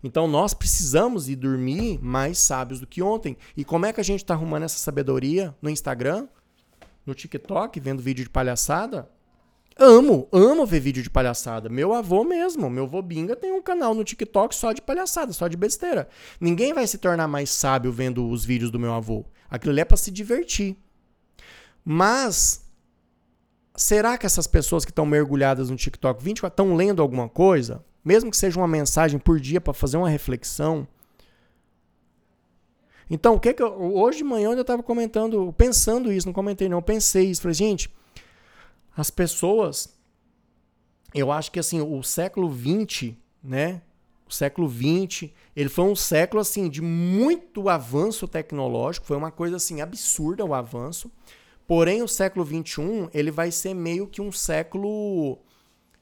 [0.03, 3.37] Então nós precisamos ir dormir mais sábios do que ontem.
[3.55, 6.27] E como é que a gente está arrumando essa sabedoria no Instagram,
[7.05, 9.09] no TikTok, vendo vídeo de palhaçada?
[9.77, 11.69] Amo, amo ver vídeo de palhaçada.
[11.69, 15.47] Meu avô mesmo, meu avô Binga tem um canal no TikTok só de palhaçada, só
[15.47, 16.09] de besteira.
[16.39, 19.25] Ninguém vai se tornar mais sábio vendo os vídeos do meu avô.
[19.49, 20.77] Aquilo é para se divertir.
[21.83, 22.69] Mas
[23.75, 27.83] será que essas pessoas que estão mergulhadas no TikTok 24 estão lendo alguma coisa?
[28.03, 30.87] Mesmo que seja uma mensagem por dia para fazer uma reflexão.
[33.09, 36.69] Então, o que que eu, hoje de manhã eu estava comentando, pensando isso, não comentei
[36.69, 37.93] não, pensei isso, falei, gente,
[38.95, 40.01] as pessoas
[41.13, 43.81] eu acho que assim, o século 20, né,
[44.27, 49.57] o século XX, ele foi um século assim de muito avanço tecnológico, foi uma coisa
[49.57, 51.11] assim absurda o avanço.
[51.67, 55.37] Porém, o século XXI, ele vai ser meio que um século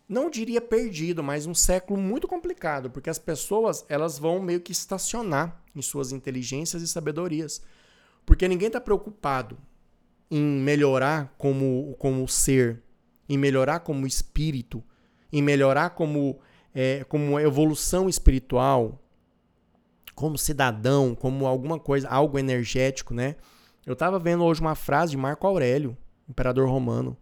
[0.09, 4.71] não diria perdido, mas um século muito complicado, porque as pessoas, elas vão meio que
[4.71, 7.61] estacionar em suas inteligências e sabedorias.
[8.25, 9.55] Porque ninguém está preocupado
[10.31, 12.81] em melhorar como, como ser,
[13.29, 14.83] em melhorar como espírito,
[15.31, 16.39] em melhorar como
[16.73, 19.03] é, como evolução espiritual,
[20.15, 23.35] como cidadão, como alguma coisa, algo energético, né?
[23.85, 25.97] Eu estava vendo hoje uma frase de Marco Aurélio,
[26.27, 27.17] imperador romano.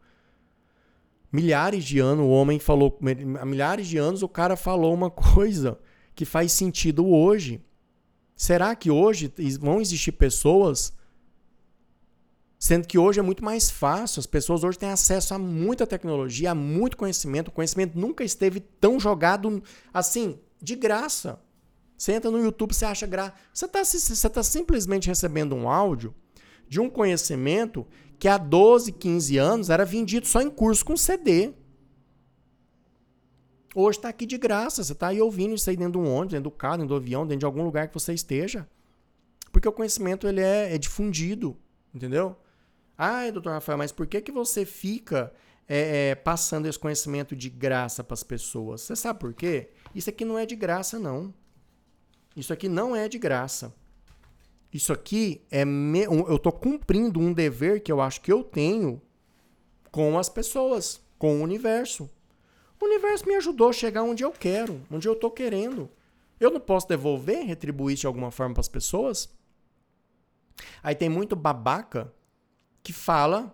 [1.32, 2.98] Milhares de anos o homem falou,
[3.40, 5.80] há milhares de anos o cara falou uma coisa
[6.16, 7.62] que faz sentido hoje.
[8.36, 10.94] Será que hoje vão existir pessoas
[12.60, 16.52] Sendo que hoje é muito mais fácil, as pessoas hoje têm acesso a muita tecnologia,
[16.52, 17.50] a muito conhecimento.
[17.50, 19.62] O conhecimento nunca esteve tão jogado
[19.94, 21.40] assim, de graça.
[21.96, 23.36] Você entra no YouTube, você acha graça.
[23.54, 26.16] Você está tá simplesmente recebendo um áudio
[26.68, 27.86] de um conhecimento
[28.20, 31.54] que há 12, 15 anos era vendido só em curso com CD.
[33.76, 34.84] Hoje está aqui de graça.
[34.84, 37.28] Você está aí ouvindo isso aí dentro do ônibus, dentro do carro, dentro do avião,
[37.28, 38.68] dentro de algum lugar que você esteja.
[39.52, 41.56] Porque o conhecimento ele é, é difundido,
[41.94, 42.36] entendeu?
[42.98, 45.32] Ah, doutor Rafael, mas por que, que você fica
[45.68, 48.82] é, é, passando esse conhecimento de graça para as pessoas?
[48.82, 49.70] Você sabe por quê?
[49.94, 51.32] Isso aqui não é de graça, não.
[52.36, 53.74] Isso aqui não é de graça.
[54.74, 55.64] Isso aqui é.
[55.64, 56.04] Me...
[56.04, 59.02] Eu estou cumprindo um dever que eu acho que eu tenho
[59.92, 62.10] com as pessoas, com o universo.
[62.80, 65.90] O universo me ajudou a chegar onde eu quero, onde eu estou querendo.
[66.40, 69.30] Eu não posso devolver, retribuir de alguma forma para as pessoas?
[70.84, 72.14] Aí tem muito babaca
[72.84, 73.54] que fala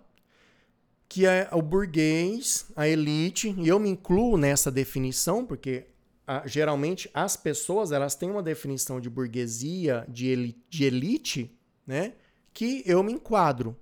[1.08, 5.86] que é o burguês, a elite, e eu me incluo nessa definição, porque
[6.28, 12.14] a, geralmente as pessoas elas têm uma definição de burguesia, de elite, de elite, né?
[12.54, 13.76] Que eu me enquadro.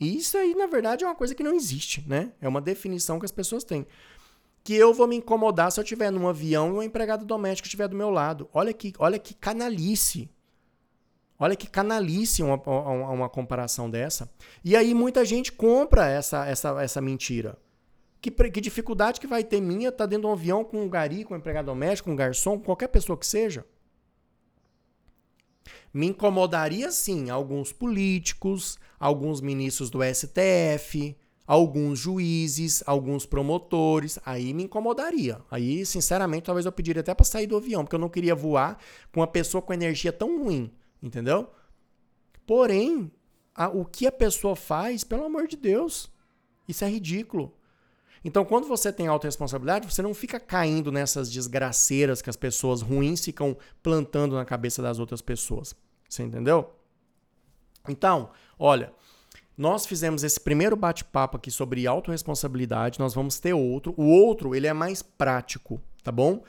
[0.00, 2.32] E isso aí, na verdade, é uma coisa que não existe, né?
[2.40, 3.86] É uma definição que as pessoas têm.
[4.62, 7.88] Que eu vou me incomodar se eu estiver num avião e uma empregada doméstica estiver
[7.88, 8.48] do meu lado.
[8.52, 10.30] Olha que, olha que canalice.
[11.38, 14.30] Olha que canalice uma, uma, uma comparação dessa.
[14.64, 17.56] E aí muita gente compra essa, essa, essa mentira.
[18.20, 21.24] Que, que dificuldade que vai ter minha tá dentro de um avião com um gari,
[21.24, 23.64] com um empregado doméstico, um garçom, qualquer pessoa que seja?
[25.92, 31.16] Me incomodaria sim alguns políticos, alguns ministros do STF,
[31.46, 35.40] alguns juízes, alguns promotores, aí me incomodaria.
[35.50, 38.78] Aí, sinceramente, talvez eu pediria até para sair do avião, porque eu não queria voar
[39.10, 40.70] com uma pessoa com energia tão ruim,
[41.02, 41.50] entendeu?
[42.46, 43.10] Porém,
[43.54, 46.12] a, o que a pessoa faz, pelo amor de Deus,
[46.68, 47.57] isso é ridículo.
[48.24, 53.24] Então, quando você tem autorresponsabilidade, você não fica caindo nessas desgraceiras que as pessoas ruins
[53.24, 55.74] ficam plantando na cabeça das outras pessoas.
[56.08, 56.72] Você entendeu?
[57.88, 58.92] Então, olha,
[59.56, 63.94] nós fizemos esse primeiro bate-papo aqui sobre autorresponsabilidade, nós vamos ter outro.
[63.96, 66.42] O outro, ele é mais prático, tá bom?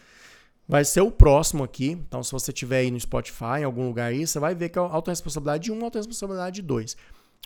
[0.67, 1.91] Vai ser o próximo aqui.
[1.91, 4.77] Então, se você tiver aí no Spotify, em algum lugar aí, você vai ver que
[4.77, 6.95] é autorresponsabilidade 1, autorresponsabilidade 2.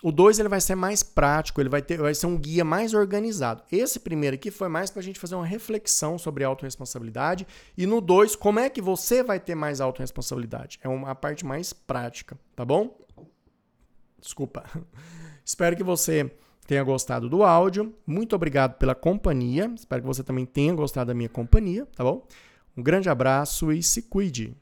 [0.04, 2.92] O 2 ele vai ser mais prático, ele vai, ter, vai ser um guia mais
[2.92, 3.62] organizado.
[3.72, 7.46] Esse primeiro aqui foi mais para a gente fazer uma reflexão sobre autorresponsabilidade.
[7.74, 10.78] E no 2, como é que você vai ter mais autorresponsabilidade?
[10.82, 12.94] É uma parte mais prática, tá bom?
[14.20, 14.62] Desculpa.
[15.42, 16.30] Espero que você
[16.66, 17.94] tenha gostado do áudio.
[18.06, 19.72] Muito obrigado pela companhia.
[19.74, 22.28] Espero que você também tenha gostado da minha companhia, tá bom?
[22.76, 24.54] Um grande abraço e se cuide.